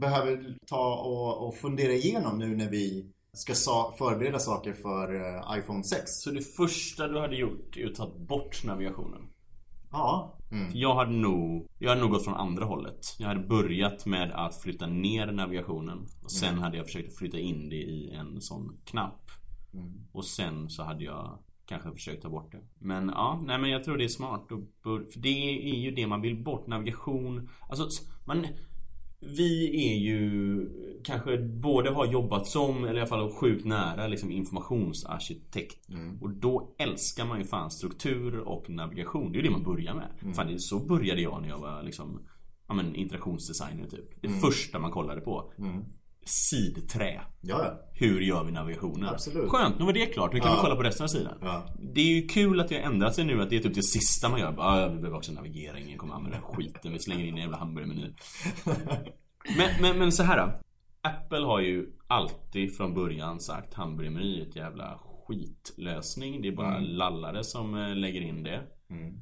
Behöver 0.00 0.56
ta 0.66 0.94
och, 0.94 1.48
och 1.48 1.54
fundera 1.54 1.92
igenom 1.92 2.38
nu 2.38 2.56
när 2.56 2.68
vi 2.70 3.06
ska 3.32 3.54
förbereda 3.98 4.38
saker 4.38 4.72
för 4.72 5.14
eh, 5.14 5.58
iPhone 5.58 5.84
6. 5.84 6.10
Så 6.10 6.30
det 6.30 6.42
första 6.42 7.08
du 7.08 7.20
hade 7.20 7.36
gjort 7.36 7.76
är 7.76 7.86
att 7.86 7.94
ta 7.94 8.10
bort 8.18 8.64
navigationen? 8.64 9.31
Ja. 9.92 10.38
Mm. 10.50 10.70
Jag 10.74 10.94
hade 10.94 11.12
nog 11.12 11.68
Jag 11.78 11.88
hade 11.88 12.00
nog 12.00 12.10
gått 12.10 12.24
från 12.24 12.34
andra 12.34 12.64
hållet 12.64 13.16
Jag 13.18 13.28
hade 13.28 13.40
börjat 13.40 14.06
med 14.06 14.32
att 14.32 14.56
flytta 14.62 14.86
ner 14.86 15.32
navigationen 15.32 16.06
Och 16.22 16.30
sen 16.30 16.58
hade 16.58 16.76
jag 16.76 16.86
försökt 16.86 17.18
flytta 17.18 17.38
in 17.38 17.68
det 17.68 17.76
i 17.76 18.10
en 18.14 18.40
sån 18.40 18.76
knapp 18.84 19.30
Mm. 19.74 19.92
Och 20.12 20.24
sen 20.24 20.70
så 20.70 20.82
hade 20.82 21.04
jag 21.04 21.38
Kanske 21.66 21.92
försökt 21.92 22.22
ta 22.22 22.28
bort 22.28 22.52
det 22.52 22.60
Men 22.78 23.08
ja, 23.08 23.42
nej 23.46 23.58
men 23.58 23.70
jag 23.70 23.84
tror 23.84 23.96
det 23.96 24.04
är 24.04 24.08
smart 24.08 24.48
För 24.82 25.20
det 25.20 25.72
är 25.72 25.74
ju 25.74 25.90
det 25.90 26.06
man 26.06 26.20
vill 26.20 26.42
bort 26.44 26.66
Navigation 26.66 27.48
Alltså 27.68 27.88
man 28.24 28.46
vi 29.22 29.86
är 29.92 29.98
ju 29.98 30.68
kanske 31.04 31.38
både 31.38 31.90
har 31.90 32.06
jobbat 32.06 32.46
som, 32.46 32.84
eller 32.84 32.94
i 32.94 33.00
alla 33.00 33.06
fall 33.06 33.32
sjukt 33.32 33.64
nära 33.64 34.06
liksom 34.06 34.30
informationsarkitekt. 34.30 35.88
Mm. 35.88 36.22
Och 36.22 36.30
då 36.30 36.74
älskar 36.78 37.24
man 37.24 37.38
ju 37.38 37.44
fan 37.44 37.70
struktur 37.70 38.38
och 38.38 38.70
navigation. 38.70 39.32
Det 39.32 39.38
är 39.38 39.42
ju 39.42 39.48
det 39.48 39.52
man 39.52 39.62
börjar 39.62 39.94
med. 39.94 40.34
Fan, 40.34 40.46
det, 40.46 40.58
så 40.58 40.78
började 40.78 41.20
jag 41.20 41.42
när 41.42 41.48
jag 41.48 41.58
var 41.58 41.82
liksom 41.82 42.20
Ja 42.72 42.74
men 42.74 42.94
interaktionsdesigner 42.94 43.86
typ. 43.88 44.22
Det 44.22 44.28
första 44.28 44.78
man 44.78 44.90
kollade 44.90 45.20
på. 45.20 45.52
Mm. 45.58 45.84
Sidträ. 46.24 47.20
Ja. 47.40 47.80
Hur 47.94 48.20
gör 48.20 48.44
vi 48.44 48.52
navigationen? 48.52 49.08
Absolut. 49.08 49.50
Skönt, 49.50 49.78
nu 49.78 49.84
var 49.84 49.92
det 49.92 50.06
klart. 50.06 50.32
Nu 50.32 50.40
kan 50.40 50.48
Ja. 50.50 50.54
vi 50.56 50.60
kolla 50.60 50.76
på 50.76 50.82
resten 50.82 51.04
av 51.04 51.08
sidan. 51.08 51.38
Ja. 51.40 51.62
Det 51.94 52.00
är 52.00 52.14
ju 52.14 52.26
kul 52.28 52.60
att 52.60 52.68
det 52.68 52.74
har 52.74 52.82
ändrat 52.82 53.14
sig 53.14 53.24
nu 53.24 53.42
att 53.42 53.50
det 53.50 53.56
är 53.56 53.60
typ 53.60 53.74
det 53.74 53.82
sista 53.82 54.28
man 54.28 54.40
gör. 54.40 54.52
Bara, 54.52 54.66
"Ah, 54.84 54.88
vi 54.88 54.96
behöver 54.96 55.16
också 55.16 55.32
navigera, 55.32 55.78
ingen 55.78 55.98
kommer 55.98 56.14
använda 56.14 56.36
den 56.38 56.46
skiten. 56.56 56.92
Vi 56.92 56.98
slänger 56.98 57.24
in 57.24 57.34
en 57.34 57.40
jävla 57.42 57.56
hamburgermeny. 57.56 58.12
Men, 59.56 59.68
men, 59.82 59.98
men 59.98 60.12
så 60.12 60.22
här 60.22 60.36
då. 60.46 60.60
Apple 61.08 61.46
har 61.46 61.60
ju 61.60 61.86
alltid 62.06 62.76
från 62.76 62.94
början 62.94 63.40
sagt 63.40 63.74
hamburgermeny 63.74 64.40
är 64.40 64.46
ett 64.48 64.56
jävla 64.56 64.98
skitlösning. 64.98 66.42
Det 66.42 66.48
är 66.48 66.52
bara 66.56 66.78
lallare 66.78 67.44
som 67.44 67.74
eh, 67.74 67.94
lägger 67.96 68.20
in 68.20 68.42
det. 68.42 68.60
Mm. 68.90 69.20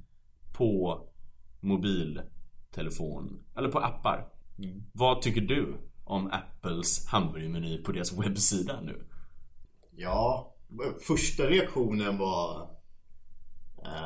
På 0.56 1.00
mobiltelefon. 1.60 3.42
Eller 3.56 3.68
på 3.68 3.78
appar. 3.78 4.26
Mm. 4.58 4.82
Vad 4.92 5.22
tycker 5.22 5.40
du 5.40 5.74
om 6.10 6.30
Apples 6.32 7.06
hamburgermeny 7.06 7.82
på 7.82 7.92
deras 7.92 8.12
webbsida 8.12 8.80
nu? 8.80 9.06
Ja, 9.96 10.54
första 11.06 11.42
reaktionen 11.42 12.18
var... 12.18 12.70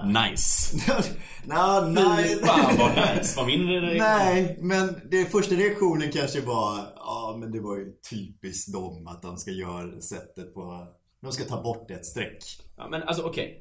Nice! 0.04 0.76
Nå, 1.46 1.84
Fy 1.86 1.92
nej, 1.92 2.38
fan 2.38 2.76
vad 2.78 2.90
nice! 3.16 3.36
Var 3.36 3.46
min 3.46 3.68
reaktion? 3.68 3.98
nej, 3.98 4.56
men 4.60 5.00
det 5.10 5.24
första 5.24 5.54
reaktionen 5.54 6.12
kanske 6.12 6.40
var 6.40 6.78
Ja, 6.96 7.36
men 7.40 7.52
det 7.52 7.60
var 7.60 7.76
ju 7.76 7.92
typiskt 8.10 8.72
dem 8.72 9.06
att 9.06 9.22
de 9.22 9.36
ska 9.36 9.50
göra 9.50 10.00
sättet 10.00 10.54
på 10.54 10.86
De 11.22 11.32
ska 11.32 11.44
ta 11.44 11.62
bort 11.62 11.90
ett 11.90 12.06
streck 12.06 12.38
Ja, 12.76 12.88
men 12.88 13.02
alltså 13.02 13.22
okej. 13.22 13.60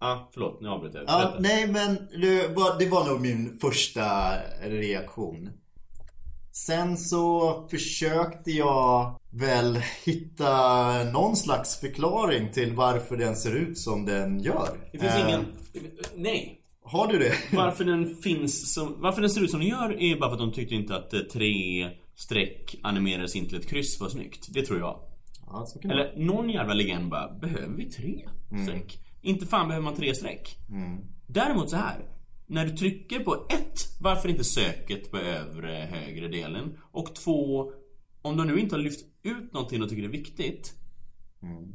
Ja, 0.00 0.30
förlåt. 0.34 0.60
Nu 0.60 0.68
avbröt 0.68 0.94
jag. 0.94 1.04
Ja, 1.06 1.18
Berätta. 1.18 1.38
nej 1.40 1.66
men 1.68 1.94
det 2.20 2.48
var, 2.56 2.78
det 2.78 2.88
var 2.88 3.06
nog 3.06 3.20
min 3.20 3.58
första 3.58 4.32
reaktion 4.62 5.50
Sen 6.52 6.96
så 6.96 7.52
försökte 7.70 8.50
jag 8.50 9.18
väl 9.30 9.78
hitta 10.04 11.04
någon 11.04 11.36
slags 11.36 11.80
förklaring 11.80 12.52
till 12.52 12.72
varför 12.74 13.16
den 13.16 13.36
ser 13.36 13.56
ut 13.56 13.78
som 13.78 14.04
den 14.06 14.40
gör. 14.40 14.68
Det 14.92 14.98
finns 14.98 15.14
Eh, 15.14 15.28
ingen... 15.28 15.44
Nej. 16.16 16.58
Har 16.84 17.06
du 17.06 17.18
det? 17.18 17.32
Varför 17.52 17.84
den 17.84 18.16
finns 18.16 18.74
som... 18.74 18.94
Varför 19.00 19.20
den 19.20 19.30
ser 19.30 19.40
ut 19.40 19.50
som 19.50 19.60
den 19.60 19.68
gör 19.68 20.02
är 20.02 20.16
bara 20.20 20.30
för 20.30 20.34
att 20.34 20.38
de 20.38 20.52
tyckte 20.52 20.74
inte 20.74 20.96
att 20.96 21.12
eh, 21.12 21.20
tre 21.20 21.88
streck 22.14 22.76
animerades 22.82 23.36
in 23.36 23.48
till 23.48 23.58
ett 23.58 23.68
kryss 23.68 24.00
var 24.00 24.08
snyggt. 24.08 24.46
Det 24.54 24.62
tror 24.62 24.78
jag. 24.78 24.98
Ja. 25.46 25.66
Eller 25.84 26.14
någon 26.16 26.50
jävla 26.50 26.74
legend 26.74 27.10
bara, 27.10 27.32
behöver 27.34 27.76
vi 27.76 27.90
tre 27.90 28.28
streck? 28.64 28.98
Inte 29.22 29.46
fan 29.46 29.68
behöver 29.68 29.84
man 29.84 29.96
tre 29.96 30.14
streck. 30.14 30.56
Däremot 31.26 31.70
så 31.70 31.76
här. 31.76 31.98
När 32.52 32.66
du 32.66 32.76
trycker 32.76 33.20
på 33.20 33.34
ett, 33.34 33.96
varför 34.00 34.28
inte 34.28 34.44
söket 34.44 35.10
på 35.10 35.16
övre 35.18 35.88
högre 35.90 36.28
delen? 36.28 36.78
Och 36.90 37.14
två, 37.14 37.72
om 38.22 38.36
de 38.36 38.46
nu 38.46 38.60
inte 38.60 38.74
har 38.74 38.82
lyft 38.82 39.06
ut 39.22 39.52
någonting 39.52 39.82
och 39.82 39.88
tycker 39.88 40.02
det 40.02 40.08
är 40.08 40.18
viktigt. 40.18 40.74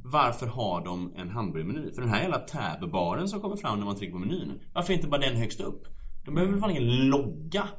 Varför 0.03 0.47
har 0.47 0.85
de 0.85 1.13
en 1.15 1.29
hamburgermeny? 1.29 1.91
För 1.91 2.01
den 2.01 2.09
här 2.09 2.21
jävla 2.21 2.39
tab-baren 2.39 3.27
som 3.27 3.41
kommer 3.41 3.55
fram 3.55 3.79
när 3.79 3.85
man 3.85 3.95
trycker 3.95 4.13
på 4.13 4.19
menyn. 4.19 4.59
Varför 4.73 4.93
inte 4.93 5.07
bara 5.07 5.21
den 5.21 5.35
högst 5.35 5.59
upp? 5.59 5.87
De 6.25 6.35
behöver 6.35 6.53
väl 6.53 6.61
fan 6.61 6.71
ingen 6.71 7.07
logga? 7.07 7.69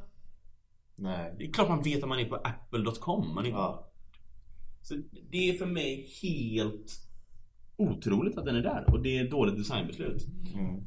Nej. 0.95 1.35
Det 1.37 1.45
är 1.45 1.51
klart 1.51 1.69
man 1.69 1.83
vet 1.83 2.03
att 2.03 2.09
man 2.09 2.19
är 2.19 2.25
på 2.25 2.35
apple.com. 2.35 3.37
Är... 3.37 3.49
Ja. 3.49 3.91
Så 4.81 4.95
det 5.31 5.49
är 5.49 5.53
för 5.53 5.65
mig 5.65 6.09
helt 6.21 7.08
otroligt 7.79 8.37
att 8.37 8.45
den 8.45 8.55
är 8.55 8.61
där 8.61 8.83
och 8.87 9.01
det 9.01 9.17
är 9.17 9.23
ett 9.23 9.31
dåligt 9.31 9.57
designbeslut. 9.57 10.27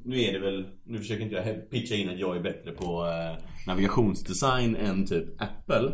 Nu 0.04 0.20
är 0.20 0.32
det 0.32 0.38
väl, 0.38 0.64
nu 0.84 0.98
försöker 0.98 1.22
inte 1.22 1.34
jag 1.34 1.70
pitcha 1.70 1.94
in 1.94 2.08
att 2.08 2.18
jag 2.18 2.36
är 2.36 2.40
bättre 2.40 2.70
på 2.70 3.06
eh, 3.06 3.44
navigationsdesign 3.66 4.76
än 4.76 5.06
typ 5.06 5.42
Apple. 5.42 5.92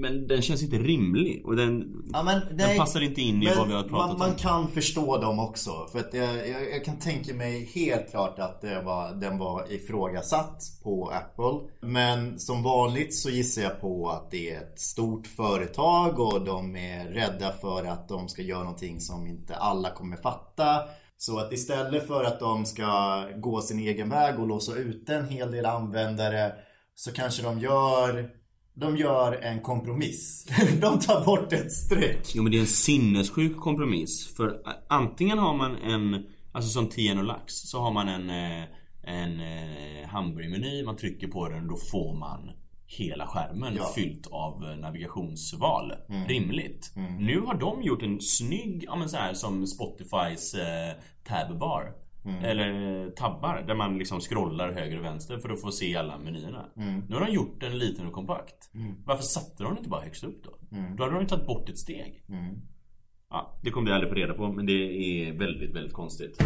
Men 0.00 0.26
den 0.26 0.42
känns 0.42 0.62
inte 0.62 0.78
rimlig 0.78 1.46
och 1.46 1.56
den, 1.56 2.02
Ja, 2.12 2.22
den 2.22 2.56
nej, 2.56 2.78
passar 2.78 3.00
inte 3.00 3.20
in 3.20 3.42
i 3.42 3.46
vad 3.56 3.68
vi 3.68 3.74
har 3.74 3.82
pratat 3.82 4.08
man, 4.08 4.18
man 4.18 4.30
om. 4.30 4.36
kan 4.36 4.68
förstå 4.68 5.18
dem 5.18 5.38
också. 5.38 5.70
För 5.92 5.98
att 5.98 6.14
jag, 6.14 6.48
jag, 6.48 6.70
jag 6.70 6.84
kan 6.84 6.98
tänka 6.98 7.34
mig 7.34 7.70
helt 7.74 8.10
klart 8.10 8.38
att 8.38 8.60
det 8.60 8.82
var, 8.82 9.14
den 9.14 9.38
var 9.38 9.72
ifrågasatt 9.72 10.62
på 10.82 11.10
Apple. 11.10 11.70
Men 11.80 12.38
som 12.38 12.62
vanligt 12.62 13.14
så 13.14 13.30
gissar 13.30 13.62
jag 13.62 13.80
på 13.80 14.10
att 14.10 14.30
det 14.30 14.50
är 14.50 14.58
ett 14.58 14.80
stort 14.80 15.26
företag 15.26 16.20
och 16.20 16.44
de 16.44 16.76
är 16.76 17.04
rädda 17.04 17.52
för 17.52 17.84
att 17.84 18.08
de 18.08 18.28
ska 18.28 18.42
göra 18.42 18.62
någonting 18.62 19.00
som 19.00 19.26
inte 19.26 19.56
alla 19.56 19.90
kommer 19.90 20.16
fatta. 20.16 20.80
Så 21.16 21.38
att 21.38 21.52
istället 21.52 22.06
för 22.06 22.24
att 22.24 22.40
de 22.40 22.66
ska 22.66 23.24
gå 23.36 23.60
sin 23.60 23.78
egen 23.78 24.10
väg 24.10 24.38
och 24.38 24.46
låsa 24.46 24.74
ut 24.74 25.08
en 25.08 25.28
hel 25.28 25.52
del 25.52 25.66
användare 25.66 26.52
så 26.94 27.12
kanske 27.12 27.42
de 27.42 27.58
gör 27.58 28.30
de 28.80 28.96
gör 28.96 29.32
en 29.32 29.60
kompromiss. 29.60 30.46
De 30.80 30.98
tar 31.00 31.24
bort 31.24 31.52
ett 31.52 31.72
streck. 31.72 32.32
Jo 32.34 32.42
men 32.42 32.52
det 32.52 32.58
är 32.58 32.60
en 32.60 32.66
sinnessjuk 32.66 33.56
kompromiss. 33.56 34.34
För 34.36 34.48
a- 34.64 34.72
antingen 34.88 35.38
har 35.38 35.54
man 35.54 35.76
en, 35.76 36.26
alltså 36.52 36.70
som 36.70 36.88
Tien 36.88 37.18
och 37.18 37.24
Lax, 37.24 37.54
så 37.54 37.80
har 37.80 37.92
man 37.92 38.08
en, 38.08 38.30
eh, 38.30 38.64
en 39.02 39.40
eh, 39.40 40.08
hamburgermeny, 40.08 40.84
man 40.84 40.96
trycker 40.96 41.28
på 41.28 41.48
den, 41.48 41.68
då 41.68 41.76
får 41.90 42.14
man 42.14 42.50
hela 42.86 43.26
skärmen 43.26 43.74
Ja. 43.76 43.92
fyllt 43.94 44.26
av 44.30 44.64
eh, 44.64 44.76
navigationsval. 44.76 45.92
Rimligt. 46.28 46.92
Nu 47.18 47.40
har 47.40 47.54
de 47.54 47.82
gjort 47.82 48.02
en 48.02 48.20
snygg, 48.20 48.84
ja 48.86 48.96
men 48.96 49.08
så 49.08 49.16
här 49.16 49.34
som 49.34 49.66
Spotifys 49.66 50.54
eh, 50.54 50.92
tabbar. 51.28 51.92
Eller 52.44 53.02
eh, 53.04 53.08
tabbar 53.10 53.64
där 53.66 53.74
man 53.74 53.98
liksom 53.98 54.20
scrollar 54.20 54.72
höger 54.72 54.98
och 54.98 55.04
vänster 55.04 55.38
för 55.38 55.48
att 55.50 55.60
få 55.60 55.70
se 55.70 55.96
alla 55.96 56.18
menyerna. 56.18 56.66
Nu 57.08 57.14
har 57.16 57.26
de 57.26 57.32
gjort 57.32 57.60
den 57.60 57.78
liten 57.78 58.06
och 58.06 58.12
kompakt. 58.12 58.70
Varför 59.04 59.22
satte 59.22 59.62
de 59.62 59.76
inte 59.78 59.88
bara 59.88 60.02
högst 60.04 60.24
upp 60.24 60.44
då? 60.44 60.50
Då 60.96 61.02
hade 61.02 61.14
de 61.14 61.22
ju 61.22 61.28
tagit 61.28 61.46
bort 61.46 61.68
ett 61.68 61.78
steg. 61.78 62.24
Ja, 63.30 63.58
det 63.62 63.70
kommer 63.70 63.86
vi 63.86 63.92
aldrig 63.94 64.08
få 64.08 64.14
reda 64.14 64.34
på 64.34 64.52
men 64.52 64.66
det 64.66 64.72
är 64.72 65.32
väldigt, 65.32 65.76
väldigt 65.76 65.92
konstigt. 65.92 66.38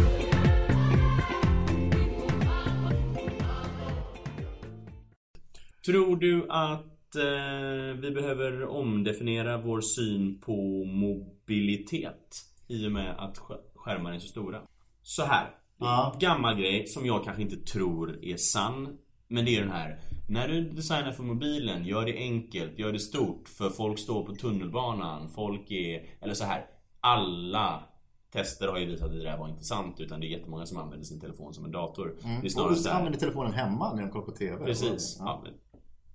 Tror 5.85 6.15
du 6.17 6.45
att 6.49 7.15
eh, 7.15 7.97
vi 8.01 8.11
behöver 8.11 8.65
omdefiniera 8.65 9.57
vår 9.57 9.81
syn 9.81 10.39
på 10.39 10.83
mobilitet 10.85 12.35
i 12.67 12.87
och 12.87 12.91
med 12.91 13.15
att 13.17 13.37
sk- 13.37 13.61
skärmar 13.75 14.13
är 14.13 14.19
så 14.19 14.27
stora? 14.27 14.61
Så 15.01 15.23
här. 15.23 15.47
Ja. 15.83 16.15
Gammal 16.19 16.55
grej 16.55 16.87
som 16.87 17.05
jag 17.05 17.23
kanske 17.23 17.41
inte 17.41 17.57
tror 17.57 18.25
är 18.25 18.37
sann. 18.37 18.97
Men 19.27 19.45
det 19.45 19.55
är 19.55 19.61
den 19.61 19.71
här. 19.71 19.99
När 20.29 20.47
du 20.47 20.69
designar 20.69 21.11
för 21.11 21.23
mobilen, 21.23 21.85
gör 21.85 22.05
det 22.05 22.17
enkelt, 22.17 22.79
gör 22.79 22.91
det 22.93 22.99
stort. 22.99 23.49
För 23.49 23.69
folk 23.69 23.99
står 23.99 24.25
på 24.25 24.35
tunnelbanan, 24.35 25.29
folk 25.29 25.71
är... 25.71 26.05
Eller 26.21 26.33
så 26.33 26.45
här. 26.45 26.65
Alla 26.99 27.83
tester 28.33 28.67
har 28.67 28.77
ju 28.77 28.85
visat 28.85 29.07
att 29.07 29.13
det 29.13 29.23
där 29.23 29.37
var 29.37 29.49
inte 29.49 29.63
sant. 29.63 29.99
Utan 29.99 30.19
det 30.19 30.27
är 30.27 30.29
jättemånga 30.29 30.65
som 30.65 30.77
använder 30.77 31.05
sin 31.05 31.19
telefon 31.19 31.53
som 31.53 31.65
en 31.65 31.71
dator. 31.71 32.15
Det 32.21 32.29
är 32.29 32.45
Och 32.45 32.51
snarare 32.51 32.75
så 32.75 32.89
här. 32.89 32.97
använder 32.97 33.19
telefonen 33.19 33.53
hemma 33.53 33.93
när 33.93 34.01
de 34.01 34.09
kollar 34.09 34.25
på 34.25 34.31
TV. 34.31 34.65
Precis. 34.65 35.17
Ja, 35.19 35.41
men, 35.43 35.53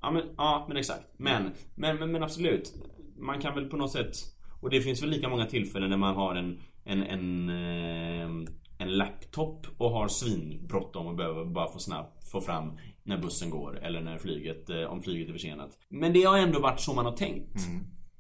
ja, 0.01 0.11
men, 0.11 0.23
ja, 0.37 0.65
men 0.69 0.77
exakt. 0.77 1.05
Men, 1.17 1.51
men, 1.75 1.97
men, 1.99 2.13
men 2.13 2.23
absolut. 2.23 2.75
Man 3.17 3.41
kan 3.41 3.55
väl 3.55 3.65
på 3.69 3.77
något 3.77 3.93
sätt... 3.93 4.13
Och 4.61 4.71
det 4.71 4.81
finns 4.81 5.03
väl 5.03 5.11
lika 5.11 5.29
många 5.29 5.47
tillfällen 5.47 5.91
när 5.91 5.97
man 5.97 6.15
har 6.15 6.35
en, 6.35 6.59
en, 6.85 7.03
en, 7.03 7.49
eh, 7.49 8.53
en 8.79 8.97
laptop 8.97 9.67
och 9.79 9.91
har 9.91 10.09
svinbråttom 10.09 11.07
och 11.07 11.15
behöver 11.15 11.45
bara 11.45 11.73
få 11.73 11.79
snabbt 11.79 12.31
få 12.31 12.41
fram 12.41 12.79
när 13.03 13.19
bussen 13.19 13.51
går 13.51 13.79
eller 13.83 14.01
när 14.01 14.19
flyget, 14.19 14.71
eh, 14.71 14.83
om 14.83 15.03
flyget 15.03 15.29
är 15.29 15.33
försenat. 15.33 15.71
Men 15.89 16.13
det 16.13 16.23
har 16.23 16.39
ändå 16.39 16.61
varit 16.61 16.81
så 16.81 16.95
man 16.95 17.05
har 17.05 17.17
tänkt. 17.17 17.55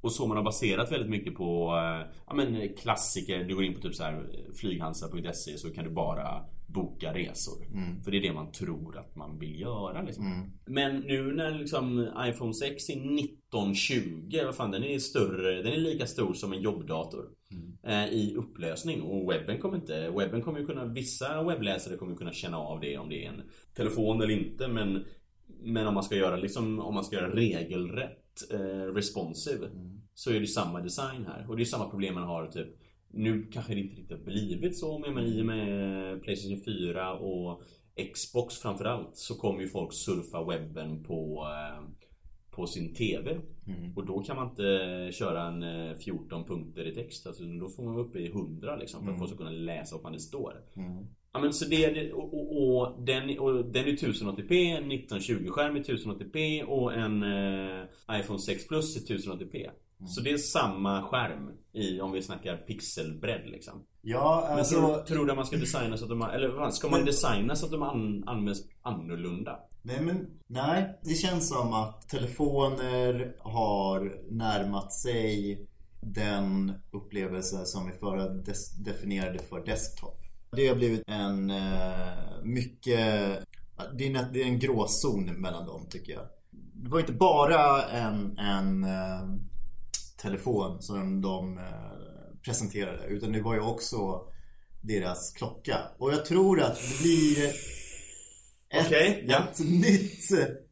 Och 0.00 0.12
så 0.12 0.26
man 0.26 0.36
har 0.36 0.44
baserat 0.44 0.92
väldigt 0.92 1.10
mycket 1.10 1.34
på 1.34 1.76
eh, 1.76 2.06
ja, 2.26 2.34
men 2.34 2.74
klassiker. 2.74 3.44
Du 3.44 3.54
går 3.54 3.64
in 3.64 3.74
på 3.74 3.80
typ 3.80 3.94
så 3.94 4.02
här 4.02 4.12
eh, 4.12 4.54
flyghansa.se 4.54 5.58
så 5.58 5.70
kan 5.70 5.84
du 5.84 5.90
bara 5.90 6.44
boka 6.66 7.14
resor. 7.14 7.66
För 8.04 8.10
det 8.10 8.16
är 8.16 8.22
det 8.22 8.32
man 8.32 8.52
tror 8.52 8.98
att 8.98 9.16
man 9.16 9.38
vill 9.38 9.60
göra 9.60 10.02
liksom. 10.02 10.24
Men 10.66 11.00
nu 11.00 11.34
när 11.34 11.58
liksom 11.58 12.10
iPhone 12.18 12.54
6 12.54 12.88
är 12.88 12.94
1920, 12.94 14.40
vad 14.44 14.54
fan 14.56 14.70
den 14.70 14.84
är 14.84 14.98
större, 14.98 15.62
den 15.62 15.72
är 15.72 15.76
lika 15.76 16.06
stor 16.06 16.34
som 16.34 16.52
en 16.52 16.62
jobbdator. 16.62 17.24
Eh, 17.82 18.08
I 18.08 18.34
upplösning. 18.36 19.02
Och 19.02 19.32
webben 19.32 19.58
kommer 19.58 19.76
inte, 19.76 20.10
webben 20.10 20.42
kommer 20.42 20.60
ju 20.60 20.66
kunna, 20.66 20.84
vissa 20.84 21.42
webbläsare 21.42 21.96
kommer 21.96 22.16
kunna 22.16 22.32
känna 22.32 22.58
av 22.58 22.80
det 22.80 22.98
om 22.98 23.08
det 23.08 23.24
är 23.24 23.28
en 23.28 23.42
telefon 23.74 24.22
eller 24.22 24.34
inte. 24.34 24.68
Men 24.68 25.04
men 25.62 25.86
om 25.86 25.94
man 25.94 26.02
ska 26.02 26.16
göra 26.16 26.36
liksom, 26.36 26.80
om 26.80 26.94
man 26.94 27.04
ska 27.04 27.16
göra 27.16 27.34
regelrätt 27.34 28.52
eh, 28.52 28.94
responsive 28.94 29.68
Så 30.14 30.30
är 30.30 30.40
det 30.40 30.46
samma 30.46 30.80
design 30.80 31.26
här. 31.26 31.46
Och 31.48 31.56
det 31.56 31.62
är 31.62 31.64
samma 31.64 31.90
problem 31.90 32.14
man 32.14 32.22
har 32.22 32.46
typ 32.46 32.68
Nu 33.08 33.48
kanske 33.52 33.74
det 33.74 33.80
inte 33.80 33.94
riktigt 33.94 34.18
har 34.18 34.24
blivit 34.24 34.78
så 34.78 34.98
men 34.98 35.24
i 35.24 35.42
och 35.42 35.46
med 35.46 36.22
Playstation 36.22 36.64
4 36.64 37.12
och 37.14 37.62
Xbox 38.14 38.58
framförallt 38.58 39.16
så 39.16 39.34
kommer 39.34 39.60
ju 39.60 39.68
folk 39.68 39.92
surfa 39.92 40.44
webben 40.44 41.04
på 41.04 41.46
eh, 41.46 41.84
på 42.58 42.66
sin 42.66 42.94
TV 42.94 43.36
Och 43.96 44.06
då 44.06 44.22
kan 44.22 44.36
man 44.36 44.48
inte 44.48 45.08
köra 45.12 45.42
en 45.42 45.62
eh, 45.62 45.96
14 45.96 46.44
punkter 46.44 46.84
i 46.86 46.94
text. 46.94 47.26
Alltså, 47.26 47.44
Då 47.44 47.68
får 47.68 47.82
man 47.82 47.94
vara 47.94 48.04
uppe 48.04 48.18
i 48.18 48.26
100 48.26 48.76
liksom 48.76 49.04
för 49.04 49.12
att 49.12 49.18
folk 49.18 49.30
ska 49.30 49.38
kunna 49.38 49.50
läsa 49.50 49.94
vad 49.94 50.02
fan 50.02 50.12
det 50.12 50.20
står. 50.20 50.52
Ja 51.32 51.40
men 51.40 51.52
så 51.52 51.68
det 51.68 51.84
är 51.84 52.12
och, 52.12 52.34
och, 52.34 52.78
och, 52.78 53.02
den, 53.02 53.38
och 53.38 53.64
den 53.64 53.84
är 53.84 53.92
1080p, 53.92 54.52
en 54.76 54.92
1920-skärm 54.92 55.76
är 55.76 55.80
1080p 55.80 56.62
och 56.62 56.94
en 56.94 57.22
eh, 57.22 57.84
iPhone 58.20 58.38
6 58.38 58.68
Plus 58.68 59.10
är 59.10 59.14
1080p. 59.14 59.70
Så 60.06 60.20
det 60.20 60.30
är 60.30 60.36
samma 60.36 61.02
skärm 61.02 61.50
i, 61.72 62.00
om 62.00 62.12
vi 62.12 62.22
snackar 62.22 62.56
pixelbredd 62.56 63.50
liksom. 63.50 63.84
Ja, 64.10 64.46
Men 64.48 64.58
alltså... 64.58 64.74
tror, 64.74 65.02
tror 65.02 65.24
du 65.24 65.30
att 65.30 65.36
man 65.36 65.46
ska 65.46 65.56
designa 65.56 65.96
så 65.96 66.04
att 66.04 66.10
de, 66.10 66.22
eller 66.22 66.70
ska 66.70 66.88
man 66.88 67.00
Men- 67.00 67.06
designa 67.06 67.56
så 67.56 67.66
att 67.66 67.72
de 67.72 67.82
an, 67.82 68.24
används 68.26 68.60
annorlunda? 68.82 69.58
Nej, 69.82 70.00
men 70.00 70.26
nej. 70.46 70.98
Det 71.02 71.14
känns 71.14 71.48
som 71.48 71.72
att 71.72 72.08
telefoner 72.08 73.36
har 73.38 74.22
närmat 74.30 74.92
sig 74.92 75.66
den 76.00 76.72
upplevelse 76.92 77.64
som 77.64 77.86
vi 77.86 77.92
förra 77.92 78.28
definierade 78.84 79.38
för 79.38 79.64
desktop. 79.64 80.20
Det 80.50 80.68
har 80.68 80.76
blivit 80.76 81.02
en 81.06 81.50
eh, 81.50 82.42
mycket... 82.42 82.98
Det 83.98 84.06
är, 84.06 84.16
en, 84.16 84.32
det 84.32 84.42
är 84.42 84.46
en 84.46 84.58
gråzon 84.58 85.24
mellan 85.24 85.66
dem 85.66 85.86
tycker 85.90 86.12
jag. 86.12 86.22
Det 86.74 86.90
var 86.90 87.00
inte 87.00 87.12
bara 87.12 87.82
en, 87.82 88.38
en 88.38 88.84
eh, 88.84 89.28
telefon 90.22 90.82
som 90.82 91.20
de 91.20 91.58
eh, 91.58 91.64
presenterade 92.44 93.06
utan 93.06 93.32
det 93.32 93.42
var 93.42 93.54
ju 93.54 93.60
också 93.60 94.24
deras 94.80 95.32
klocka. 95.32 95.78
Och 95.98 96.12
jag 96.12 96.24
tror 96.24 96.60
att 96.60 96.76
det 96.76 97.02
blir 97.02 97.44
ett, 98.70 98.86
Okej, 98.86 99.24
ja. 99.28 99.48
ett 99.52 99.58
nytt 99.58 100.24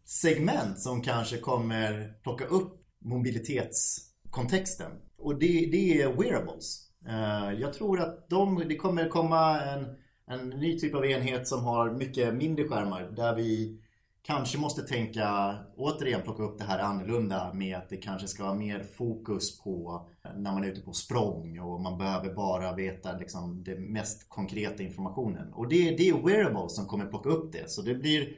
segment 0.04 0.80
som 0.80 1.02
kanske 1.02 1.38
kommer 1.38 2.14
plocka 2.22 2.44
upp 2.44 2.72
mobilitetskontexten. 3.04 4.92
Och 5.18 5.38
det, 5.38 5.68
det 5.72 6.02
är 6.02 6.12
wearables. 6.12 6.82
Eh, 7.08 7.60
Jag 7.60 7.72
tror 7.72 8.00
att 8.00 8.28
de, 8.28 8.62
det 8.68 8.76
kommer 8.76 9.08
komma 9.08 9.60
en, 9.60 9.86
en 10.30 10.48
ny 10.48 10.78
typ 10.78 10.94
av 10.94 11.06
enhet 11.06 11.48
som 11.48 11.64
har 11.64 11.90
mycket 11.90 12.34
mindre 12.34 12.68
skärmar 12.68 13.02
där 13.16 13.34
vi 13.34 13.80
kanske 14.26 14.58
måste 14.58 14.82
tänka, 14.82 15.56
återigen 15.76 16.22
plocka 16.22 16.42
upp 16.42 16.58
det 16.58 16.64
här 16.64 16.78
annorlunda 16.78 17.52
med 17.54 17.76
att 17.76 17.88
det 17.88 17.96
kanske 17.96 18.28
ska 18.28 18.44
vara 18.44 18.54
mer 18.54 18.82
fokus 18.98 19.60
på 19.60 20.08
när 20.22 20.52
man 20.52 20.64
är 20.64 20.68
ute 20.68 20.80
på 20.80 20.92
språng 20.92 21.60
och 21.60 21.80
man 21.80 21.98
behöver 21.98 22.34
bara 22.34 22.76
veta 22.76 23.18
liksom 23.18 23.64
den 23.64 23.92
mest 23.92 24.28
konkreta 24.28 24.82
informationen. 24.82 25.52
Och 25.52 25.68
det, 25.68 25.90
det 25.90 26.08
är 26.08 26.22
wearables 26.22 26.76
som 26.76 26.86
kommer 26.86 27.06
plocka 27.06 27.28
upp 27.28 27.52
det. 27.52 27.70
Så 27.70 27.82
det 27.82 27.94
blir 27.94 28.28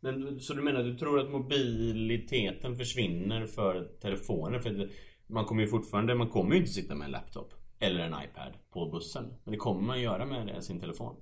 Men, 0.00 0.40
så 0.40 0.54
du 0.54 0.62
menar 0.62 0.82
du 0.82 0.98
tror 0.98 1.20
att 1.20 1.30
mobiliteten 1.30 2.76
försvinner 2.76 3.46
för 3.46 3.88
telefoner? 4.00 4.58
För 4.58 4.90
man 5.26 5.44
kommer 5.44 5.62
ju 5.62 5.68
fortfarande, 5.68 6.14
man 6.14 6.28
kommer 6.28 6.54
ju 6.54 6.60
inte 6.60 6.72
sitta 6.72 6.94
med 6.94 7.04
en 7.04 7.12
laptop 7.12 7.54
eller 7.80 8.00
en 8.00 8.14
iPad 8.24 8.52
på 8.72 8.90
bussen. 8.90 9.24
Men 9.44 9.52
det 9.52 9.58
kommer 9.58 9.82
man 9.82 10.00
göra 10.00 10.26
med 10.26 10.64
sin 10.64 10.80
telefon. 10.80 11.16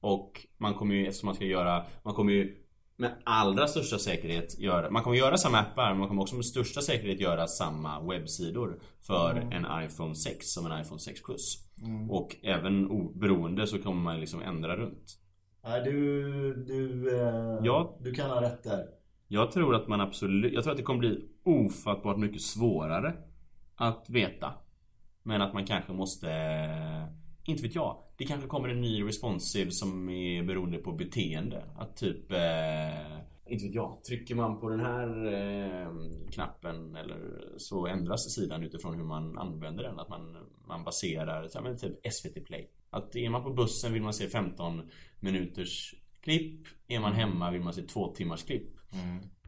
Och 0.00 0.46
man 0.58 0.74
kommer 0.74 0.94
ju, 0.94 1.06
eftersom 1.06 1.26
man 1.26 1.34
ska 1.34 1.44
göra, 1.44 1.86
man 2.02 2.14
kommer 2.14 2.32
ju 2.32 2.56
med 3.00 3.10
allra 3.24 3.66
största 3.66 3.98
säkerhet 3.98 4.58
göra, 4.58 4.90
man 4.90 5.02
kommer 5.02 5.16
göra 5.16 5.36
samma 5.36 5.58
appar 5.58 5.88
men 5.90 5.98
man 5.98 6.08
kommer 6.08 6.22
också 6.22 6.36
med 6.36 6.44
största 6.44 6.80
säkerhet 6.80 7.20
göra 7.20 7.46
samma 7.46 8.00
webbsidor 8.00 8.80
för 9.06 9.34
en 9.36 9.84
iPhone 9.84 10.14
6 10.14 10.46
som 10.52 10.66
en 10.66 10.80
iPhone 10.80 11.00
6 11.00 11.22
Plus. 11.22 11.58
Och 12.10 12.36
även 12.42 12.90
oberoende 12.90 13.66
så 13.66 13.78
kommer 13.78 14.00
man 14.02 14.20
liksom 14.20 14.42
ändra 14.42 14.76
runt. 14.76 15.18
Nej, 15.64 15.84
du, 15.84 16.54
du, 16.64 17.10
eh, 17.20 17.58
Ja. 17.62 17.98
du 18.00 18.12
kan 18.12 18.30
ha 18.30 18.42
rätt 18.42 18.64
där. 18.64 18.86
Jag 19.28 19.50
tror 19.52 19.74
att 19.74 19.88
man 19.88 20.00
absolut, 20.00 20.52
jag 20.52 20.62
tror 20.62 20.70
att 20.70 20.76
det 20.76 20.82
kommer 20.84 21.00
bli 21.00 21.28
ofattbart 21.44 22.18
mycket 22.18 22.42
svårare 22.42 23.14
att 23.76 24.10
veta. 24.10 24.52
Men 25.22 25.42
att 25.42 25.54
man 25.54 25.64
kanske 25.64 25.92
måste, 25.92 26.26
inte 27.50 27.62
vet 27.62 27.74
jag. 27.74 27.96
Det 28.16 28.24
kanske 28.24 28.48
kommer 28.48 28.68
en 28.68 28.80
ny 28.80 29.02
responsive 29.02 29.70
som 29.70 30.08
är 30.08 30.42
beroende 30.42 30.78
på 30.78 30.92
beteende. 30.92 31.64
Att 31.78 31.96
typ, 31.96 32.32
eh, 32.32 33.52
inte 33.52 33.66
vet 33.66 33.74
jag. 33.74 34.04
Trycker 34.04 34.34
man 34.34 34.60
på 34.60 34.68
den 34.68 34.80
här 34.80 35.32
eh, 35.32 35.90
knappen 36.32 36.96
eller 36.96 37.18
så 37.56 37.86
ändras 37.86 38.34
sidan 38.34 38.62
utifrån 38.62 38.94
hur 38.94 39.04
man 39.04 39.38
använder 39.38 39.82
den. 39.82 40.00
Att 40.00 40.08
man, 40.08 40.36
man 40.66 40.84
baserar, 40.84 41.48
ja, 41.54 41.60
men 41.60 41.78
typ 41.78 42.12
SVT 42.12 42.44
Play. 42.46 42.70
Att 42.90 43.16
är 43.16 43.30
man 43.30 43.44
på 43.44 43.50
bussen 43.50 43.92
vill 43.92 44.02
man 44.02 44.14
se 44.14 44.28
15 44.28 44.82
minuters 45.20 45.94
klipp. 46.20 46.66
Är 46.88 47.00
man 47.00 47.12
hemma 47.12 47.50
vill 47.50 47.62
man 47.62 47.74
se 47.74 47.82
två 47.82 48.14
timmars 48.14 48.44
klipp. 48.44 48.70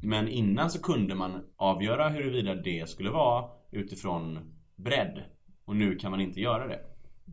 Men 0.02 0.28
innan 0.28 0.70
så 0.70 0.82
kunde 0.82 1.14
man 1.14 1.44
avgöra 1.56 2.08
huruvida 2.08 2.54
det 2.54 2.88
skulle 2.88 3.10
vara 3.10 3.50
utifrån 3.70 4.38
bredd. 4.76 5.22
Och 5.64 5.76
nu 5.76 5.96
kan 5.96 6.10
man 6.10 6.20
inte 6.20 6.40
göra 6.40 6.66
det. 6.66 6.80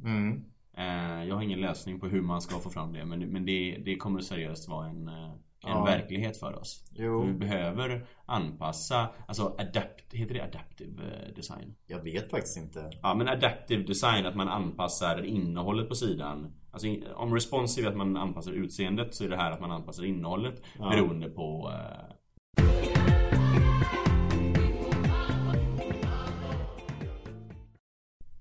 Mm. 0.04 0.44
Eh, 0.80 1.24
jag 1.28 1.36
har 1.36 1.42
ingen 1.42 1.60
lösning 1.62 2.00
på 2.00 2.08
hur 2.08 2.22
man 2.22 2.42
ska 2.42 2.60
få 2.60 2.70
fram 2.70 2.94
det 2.94 3.06
men, 3.06 3.20
men 3.20 3.46
det, 3.46 3.82
det 3.86 3.96
kommer 3.96 4.22
seriöst 4.22 4.70
vara 4.70 4.88
en, 4.88 5.08
eh, 5.08 5.24
en 5.24 5.72
Ja. 5.72 5.84
verklighet 5.86 6.38
för 6.38 6.60
oss. 6.60 6.84
Jo. 6.92 7.24
Vi 7.26 7.34
behöver 7.34 8.06
anpassa, 8.26 9.10
alltså 9.28 9.56
adapt, 9.60 10.14
heter 10.14 10.34
det 10.34 10.42
adaptive 10.44 11.04
eh, 11.04 11.36
design? 11.36 11.76
Jag 11.88 12.04
vet 12.04 12.32
faktiskt 12.32 12.58
inte. 12.58 12.90
Ja 13.02 13.14
men 13.16 13.28
adaptive 13.28 13.84
design, 13.84 14.26
att 14.26 14.36
man 14.36 14.48
anpassar 14.48 15.26
innehållet 15.26 15.90
på 15.90 15.96
sidan 15.96 16.54
Alltså 16.72 16.88
om 17.16 17.34
responsive 17.34 17.88
är 17.88 17.92
att 17.92 17.98
man 17.98 18.18
anpassar 18.18 18.52
utseendet 18.52 19.16
så 19.16 19.24
är 19.24 19.30
det 19.30 19.38
här 19.38 19.52
att 19.52 19.62
man 19.62 19.72
anpassar 19.72 20.04
innehållet 20.06 20.62
Ja. 20.80 20.90
beroende 20.90 21.30
på 21.30 21.72
eh, 21.74 22.16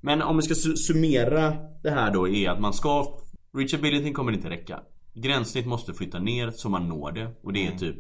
Men 0.01 0.23
om 0.23 0.37
vi 0.37 0.43
ska 0.43 0.55
su- 0.55 0.77
summera 0.77 1.57
det 1.83 1.91
här 1.91 2.11
då 2.13 2.29
är 2.29 2.51
att 2.51 2.61
man 2.61 2.73
ska 2.73 3.19
Reachability 3.57 4.13
kommer 4.13 4.33
inte 4.33 4.51
räcka 4.51 4.81
Gränssnitt 5.15 5.67
måste 5.67 5.95
flytta 5.95 6.19
ner 6.19 6.51
så 6.51 6.69
man 6.69 6.89
når 6.89 7.13
det 7.13 7.31
och 7.43 7.53
det 7.53 7.67
är 7.67 7.79
typ 7.79 7.97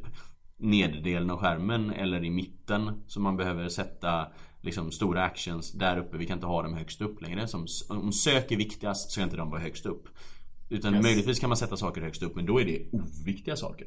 nederdelen 0.56 1.30
av 1.30 1.38
skärmen 1.38 1.90
eller 1.90 2.24
i 2.24 2.30
mitten 2.30 3.02
så 3.06 3.20
man 3.20 3.36
behöver 3.36 3.68
sätta 3.68 4.26
liksom 4.60 4.90
stora 4.90 5.22
actions 5.24 5.72
där 5.72 5.98
uppe. 5.98 6.16
Vi 6.16 6.26
kan 6.26 6.36
inte 6.38 6.46
ha 6.46 6.62
dem 6.62 6.74
högst 6.74 7.00
upp 7.00 7.22
längre. 7.22 7.48
Som, 7.48 7.66
om 7.88 8.12
sök 8.12 8.52
är 8.52 8.56
viktigast 8.56 9.04
så 9.04 9.10
ska 9.10 9.22
inte 9.22 9.36
de 9.36 9.50
vara 9.50 9.60
högst 9.60 9.86
upp. 9.86 10.08
Utan 10.70 10.94
Yes. 10.94 11.02
möjligtvis 11.02 11.38
kan 11.40 11.48
man 11.48 11.56
sätta 11.56 11.76
saker 11.76 12.00
högst 12.02 12.22
upp 12.22 12.36
men 12.36 12.46
då 12.46 12.60
är 12.60 12.64
det 12.64 12.88
oviktiga 12.92 13.56
saker. 13.56 13.86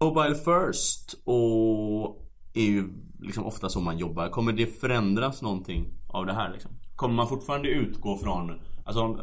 Mobile 0.00 0.34
first 0.34 1.14
och 1.24 2.30
är 2.54 2.62
ju 2.64 2.84
liksom 3.20 3.44
ofta 3.44 3.68
så 3.68 3.80
man 3.80 3.98
jobbar. 3.98 4.28
Kommer 4.28 4.52
det 4.52 4.66
förändras 4.80 5.42
någonting 5.42 5.86
av 6.08 6.26
det 6.26 6.32
här 6.32 6.52
liksom? 6.52 6.70
Kommer 6.96 7.14
man 7.14 7.28
fortfarande 7.28 7.68
utgå 7.68 8.18
från 8.18 8.60
Alltså, 8.86 9.18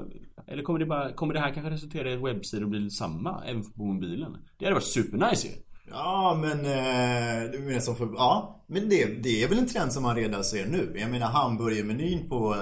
eller 0.47 0.63
kommer 0.63 0.79
det 0.79 0.85
bara, 0.85 1.13
kommer 1.13 1.33
det 1.33 1.39
här 1.39 1.53
kanske 1.53 1.71
resultera 1.71 2.11
i 2.11 2.15
att 2.15 2.23
webbsidor 2.23 2.65
blir 2.67 2.89
samma 2.89 3.43
även 3.45 3.71
på 3.71 3.83
mobilen? 3.83 4.37
Det 4.57 4.65
hade 4.65 4.73
varit 4.73 4.83
supernice 4.83 5.47
ju! 5.47 5.51
Ja 5.89 6.39
men, 6.41 6.59
eh, 6.65 7.51
du 7.51 7.59
menar 7.59 7.79
som 7.79 7.95
för, 7.95 8.05
ja 8.05 8.65
men 8.67 8.89
det, 8.89 9.23
det 9.23 9.43
är 9.43 9.49
väl 9.49 9.57
en 9.57 9.67
trend 9.67 9.93
som 9.93 10.03
man 10.03 10.15
redan 10.15 10.43
ser 10.43 10.65
nu. 10.65 10.95
Jag 10.95 11.11
menar 11.11 11.27
hamburgermenyn 11.27 12.29
på, 12.29 12.55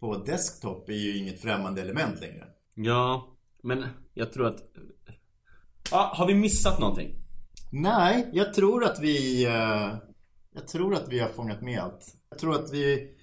på 0.00 0.16
desktop 0.16 0.88
är 0.88 0.92
ju 0.92 1.18
inget 1.18 1.42
främmande 1.42 1.82
element 1.82 2.20
längre. 2.20 2.44
Ja, 2.74 3.36
men 3.62 3.84
jag 4.14 4.32
tror 4.32 4.46
att... 4.46 4.58
Ja, 5.90 6.12
har 6.14 6.26
vi 6.26 6.34
missat 6.34 6.80
någonting? 6.80 7.14
Nej, 7.72 8.30
jag 8.32 8.54
tror 8.54 8.84
att 8.84 9.00
vi 9.00 9.46
eh, 9.46 9.88
Jag 10.54 10.68
tror 10.68 10.94
att 10.94 11.08
vi 11.08 11.18
har 11.18 11.28
fångat 11.28 11.62
med 11.62 11.80
allt. 11.80 12.14
Jag 12.30 12.38
tror 12.38 12.54
att 12.54 12.72
vi 12.72 13.16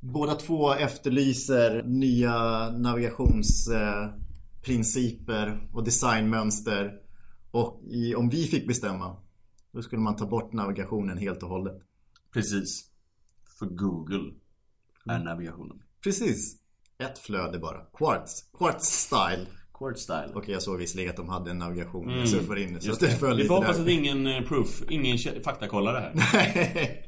båda 0.00 0.34
två 0.34 0.74
efterlyser 0.74 1.82
nya 1.82 2.68
navigationsprinciper 2.70 5.68
och 5.72 5.84
designmönster. 5.84 6.92
Och 7.50 7.82
i, 7.90 8.14
om 8.14 8.28
vi 8.28 8.46
fick 8.46 8.68
bestämma 8.68 9.16
då 9.72 9.82
skulle 9.82 10.02
man 10.02 10.16
ta 10.16 10.26
bort 10.26 10.52
navigationen 10.52 11.18
helt 11.18 11.42
och 11.42 11.48
hållet. 11.48 11.76
Precis. 12.32 12.84
För 13.58 13.66
Google 13.66 14.32
är 15.06 15.18
navigationen. 15.18 15.82
Precis. 16.04 16.56
Ett 16.98 17.18
flöde 17.18 17.58
bara. 17.58 17.80
Quartz. 17.92 18.44
Quartz 18.58 18.86
style. 18.86 19.46
Quartz 19.74 20.02
style. 20.02 20.30
Okej, 20.34 20.52
jag 20.52 20.62
såg 20.62 20.78
visserligen 20.78 21.10
att 21.10 21.16
de 21.16 21.28
hade 21.28 21.50
en 21.50 21.58
navigation. 21.58 22.04
Mm. 22.04 22.18
Jag 22.18 22.28
surfade 22.28 22.62
in. 22.62 22.80
Så 22.80 22.92
det 22.92 23.10
föll 23.10 23.36
Vi 23.36 23.44
får 23.44 23.54
hoppas 23.54 23.76
där. 23.76 23.82
att 23.82 23.88
ingen 23.90 24.26
eh, 24.26 24.42
proof, 24.42 24.82
ingen 24.88 25.18
faktakollare 25.44 26.12
här. 26.16 27.06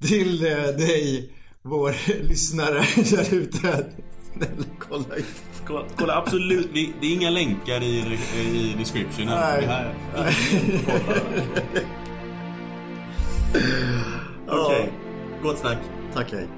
Till 0.00 0.46
eh, 0.46 0.52
dig, 0.52 1.32
vår 1.68 2.22
lyssnare 2.28 2.84
där 2.96 3.34
ute. 3.34 3.92
Snälla 4.32 4.64
kolla 4.78 5.16
ut. 5.16 5.42
Kolla, 5.66 5.84
kolla 5.96 6.16
absolut, 6.16 6.70
vi, 6.72 6.94
det 7.00 7.06
är 7.06 7.14
inga 7.14 7.30
länkar 7.30 7.82
i, 7.82 8.18
i 8.36 8.74
descriptionen. 8.78 9.34
Nej. 9.34 9.60
Det 9.60 9.66
här. 9.66 9.94
Okej, 14.66 14.92
gott 15.42 15.58
snack. 15.58 15.78
Tack, 16.14 16.32
hej. 16.32 16.48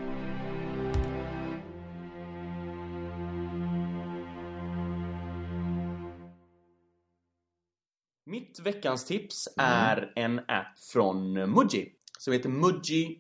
Mitt 8.27 8.61
veckans 8.61 9.05
tips 9.05 9.49
är 9.57 10.13
en 10.17 10.39
app 10.39 10.79
från 10.93 11.33
Muji. 11.33 11.89
Som 12.19 12.33
heter 12.33 12.49
Muji 12.49 13.19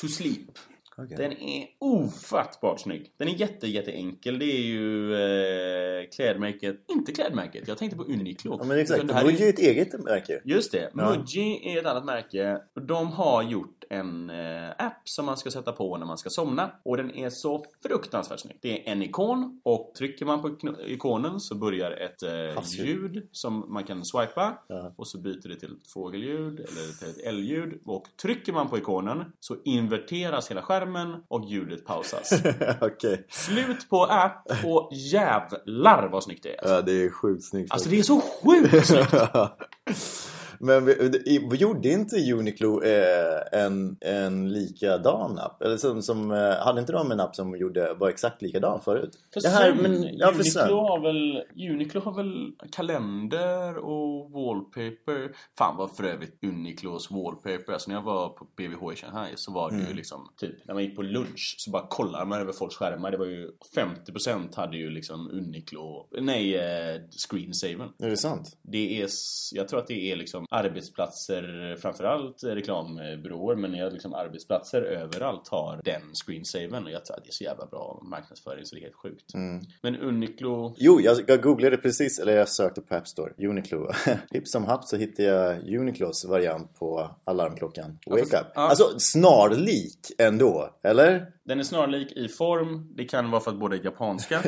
to 0.00 0.08
Sleep. 0.08 0.58
Den 0.96 1.32
är 1.32 1.66
ofattbart 1.78 2.80
snygg. 2.80 3.12
Den 3.18 3.28
är 3.28 3.32
jätte, 3.32 3.66
jätteenkel. 3.66 4.38
Det 4.38 4.44
är 4.44 4.60
ju 4.62 5.14
eh, 5.14 6.08
klädmärket, 6.16 6.84
inte 6.90 7.12
klädmärket. 7.12 7.68
Jag 7.68 7.78
tänkte 7.78 7.96
på 7.96 8.04
Uniqlo. 8.04 8.56
Ja 8.60 8.64
men 8.64 8.78
exakt, 8.78 9.08
det 9.08 9.14
här 9.14 9.20
är- 9.22 9.26
Muji 9.26 9.44
är 9.44 9.48
ett 9.48 9.58
eget 9.58 10.04
märke. 10.04 10.40
Just 10.44 10.72
det. 10.72 10.90
Ja. 10.94 11.10
Muji 11.16 11.60
är 11.74 11.78
ett 11.80 11.86
annat 11.86 12.04
märke. 12.04 12.58
De 12.86 13.06
har 13.12 13.42
gjort 13.42 13.84
en 13.90 14.30
eh, 14.30 14.70
app 14.78 15.00
som 15.04 15.26
man 15.26 15.36
ska 15.36 15.50
sätta 15.50 15.72
på 15.72 15.96
när 15.96 16.06
man 16.06 16.18
ska 16.18 16.30
somna. 16.30 16.70
Och 16.84 16.96
den 16.96 17.14
är 17.14 17.30
så 17.30 17.64
fruktansvärt 17.82 18.40
snygg. 18.40 18.58
Det 18.62 18.88
är 18.88 18.92
en 18.92 19.02
ikon 19.02 19.60
och 19.64 19.92
trycker 19.98 20.26
man 20.26 20.42
på 20.42 20.50
ikonen 20.86 21.40
så 21.40 21.54
börjar 21.54 21.90
ett 21.90 22.22
eh, 22.22 22.84
ljud 22.86 23.28
som 23.32 23.72
man 23.72 23.84
kan 23.84 24.04
swipa. 24.04 24.58
Ja. 24.68 24.94
Och 24.96 25.08
så 25.08 25.18
byter 25.18 25.48
det 25.48 25.56
till 25.56 25.72
ett 25.72 25.90
fågelljud 25.92 26.52
eller 26.60 26.98
till 26.98 27.08
ett 27.08 27.26
älgljud. 27.26 27.80
Och 27.86 28.04
trycker 28.22 28.52
man 28.52 28.68
på 28.68 28.78
ikonen 28.78 29.24
så 29.40 29.56
inverteras 29.64 30.50
hela 30.50 30.62
skärmen 30.62 30.81
och 31.28 31.44
ljudet 31.44 31.84
pausas. 31.84 32.32
Okej. 32.80 33.26
Slut 33.30 33.88
på 33.90 34.04
app 34.04 34.46
och 34.64 34.90
jävlar 34.92 36.08
vad 36.12 36.24
snyggt 36.24 36.42
det 36.42 36.58
är. 36.58 36.74
Ja, 36.74 36.82
det 36.82 36.92
är 36.92 37.10
sjukt 37.10 37.44
snyggt. 37.44 37.72
Alltså 37.72 37.88
det 37.88 37.98
är 37.98 38.02
så 38.02 38.20
sjukt 38.20 38.86
snyggt! 38.86 39.14
Men 40.62 40.84
vi- 40.84 40.92
i- 41.26 41.48
gjorde 41.56 41.88
inte 41.88 42.16
Uniqlo 42.32 42.82
eh, 42.82 43.60
en, 43.64 43.96
en 44.00 44.52
likadan 44.52 45.38
app? 45.38 45.62
Eller 45.62 45.76
som, 45.76 46.02
som, 46.02 46.30
eh, 46.30 46.38
hade 46.56 46.80
inte 46.80 46.92
de 46.92 47.12
en 47.12 47.20
app 47.20 47.36
som 47.36 47.56
gjorde, 47.56 47.94
var 47.94 48.08
exakt 48.08 48.42
likadan 48.42 48.80
förut? 48.80 49.10
För 49.34 49.40
Det 49.40 49.48
här- 49.48 49.72
sömn. 49.72 49.82
men- 49.82 50.16
ja, 50.18 50.26
Uniqlo, 50.28 50.44
sömn. 50.44 50.72
har 50.74 51.00
väl, 51.00 51.42
Uniqlo 51.72 52.00
har 52.00 52.12
väl 52.14 52.52
kalender 52.72 53.76
och 53.78 54.30
wallpaper. 54.30 55.32
Fan 55.58 55.76
vad 55.76 55.96
för 55.96 56.04
övrigt 56.04 56.44
Uniqlos 56.44 57.10
wallpaper. 57.10 57.72
Alltså 57.72 57.90
när 57.90 57.96
jag 57.96 58.02
var 58.02 58.28
på 58.28 58.46
BVH 58.56 58.92
i 58.92 58.96
Shanghai 58.96 59.32
så 59.36 59.52
var 59.52 59.70
det 59.70 59.76
Mm. 59.76 59.88
ju 59.88 59.94
liksom 59.94 60.28
typ 60.36 60.66
när 60.66 60.74
man 60.74 60.84
gick 60.84 60.96
på 60.96 61.02
lunch 61.02 61.54
så 61.58 61.70
bara 61.70 61.86
kollade 61.86 62.24
man 62.24 62.40
över 62.40 62.52
folks 62.52 62.76
skärmar. 62.76 63.10
Det 63.10 63.16
var 63.16 63.26
ju 63.26 63.50
50% 63.74 64.54
hade 64.56 64.76
ju 64.76 64.90
liksom 64.90 65.30
Uniqlo, 65.30 66.06
nej 66.20 66.56
eh, 66.56 67.00
screensaven. 67.28 67.88
Är 68.02 68.10
det 68.10 68.16
sant? 68.16 68.56
Det 68.62 69.02
är, 69.02 69.08
jag 69.52 69.68
tror 69.68 69.78
att 69.80 69.86
det 69.86 70.12
är 70.12 70.16
liksom 70.16 70.46
arbetsplatser, 70.52 71.76
framförallt 71.80 72.44
reklambyråer, 72.44 73.56
men 73.56 73.74
jag 73.74 73.92
liksom 73.92 74.14
arbetsplatser 74.14 74.82
överallt 74.82 75.48
har 75.48 75.80
den 75.84 76.02
screensaven 76.26 76.84
och 76.84 76.90
jag 76.90 77.04
tror 77.04 77.16
att 77.16 77.24
det 77.24 77.30
är 77.30 77.32
så 77.32 77.44
jävla 77.44 77.66
bra 77.66 78.00
marknadsföring 78.02 78.66
så 78.66 78.74
det 78.74 78.80
är 78.80 78.82
helt 78.82 78.94
sjukt. 78.94 79.34
Mm. 79.34 79.64
Men 79.82 79.96
Uniqlo, 79.96 80.74
Jo, 80.78 81.00
jag, 81.00 81.18
jag 81.26 81.42
googlade 81.42 81.76
precis, 81.76 82.18
eller 82.18 82.36
jag 82.36 82.48
sökte 82.48 82.80
på 82.80 82.94
App 82.94 83.08
Store, 83.08 83.32
Uniqlo. 83.38 83.90
Hipp 84.30 84.48
som 84.48 84.64
happ 84.64 84.84
så 84.84 84.96
hittade 84.96 85.28
jag 85.28 85.74
Uniqlos 85.80 86.24
variant 86.24 86.78
på 86.78 87.10
alarmklockan. 87.24 87.98
Wake 88.06 88.26
för- 88.26 88.36
up. 88.40 88.46
ja. 88.54 88.60
Alltså 88.60 88.84
snarlik 88.98 90.12
ändå, 90.18 90.70
eller? 90.82 91.26
Den 91.44 91.58
är 91.58 91.62
snarlik 91.64 92.12
i 92.12 92.28
form, 92.28 92.94
det 92.96 93.04
kan 93.04 93.30
vara 93.30 93.40
för 93.40 93.50
att 93.50 93.58
båda 93.60 93.76
är 93.76 93.84
japanska. 93.84 94.34
eh, 94.36 94.42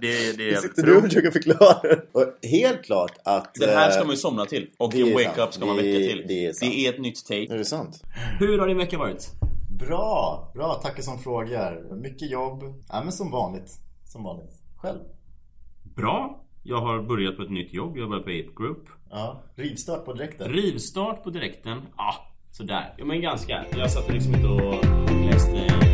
det, 0.00 0.36
det 0.36 0.50
är 0.50 0.56
sitter 0.56 0.82
du 0.82 0.96
och 0.96 1.02
försöker 1.02 1.30
förklara. 1.30 2.00
Och 2.12 2.24
helt 2.42 2.82
klart 2.84 3.12
att... 3.24 3.54
Den 3.54 3.68
här 3.68 3.90
ska 3.90 4.00
eh, 4.00 4.06
man 4.06 4.12
ju 4.14 4.16
somna 4.16 4.44
till 4.44 4.70
och 4.78 4.94
är 4.94 5.06
en 5.06 5.12
wake 5.12 5.24
sant. 5.24 5.38
up 5.48 5.54
ska 5.54 5.66
man 5.66 5.76
Det 5.76 5.82
väcka 5.82 6.04
är- 6.04 6.08
till. 6.08 6.24
det 6.28 6.46
är 6.46 6.52
sant. 6.52 6.72
det 6.72 6.86
är 6.86 6.92
ett 6.92 7.00
nytt 7.00 7.30
Är 7.30 7.46
take. 7.46 7.58
det 7.58 7.64
sant? 7.64 8.02
Hur 8.38 8.58
har 8.58 8.66
din 8.68 8.78
vecka 8.78 8.98
varit? 8.98 9.26
Bra, 9.78 10.50
bra. 10.54 10.74
Tackar 10.74 11.02
som 11.02 11.18
frågar. 11.18 11.94
Mycket 12.02 12.30
jobb. 12.30 12.62
Ja, 12.88 13.00
men 13.02 13.12
som 13.12 13.30
vanligt. 13.30 13.70
Som 14.04 14.22
vanligt. 14.24 14.52
Själv? 14.76 14.98
Bra. 15.96 16.42
Jag 16.62 16.80
har 16.80 17.02
börjat 17.02 17.36
på 17.36 17.42
ett 17.42 17.50
nytt 17.50 17.74
jobb, 17.74 17.98
jag 17.98 18.08
börjar 18.08 18.22
på 18.22 18.30
Ape 18.30 18.62
Group. 18.62 18.84
Ja. 19.10 19.42
Rivstart 19.56 20.04
på 20.04 20.12
direkten. 20.12 20.52
Rivstart 20.52 21.24
på 21.24 21.30
direkten. 21.30 21.82
Ja, 21.96 22.14
sådär. 22.56 22.94
Jo 22.98 23.06
men 23.06 23.20
ganska. 23.20 23.64
Jag 23.78 23.90
satt 23.90 24.12
liksom 24.12 24.34
inte 24.34 24.46
och 24.48 24.84
läste. 25.30 25.85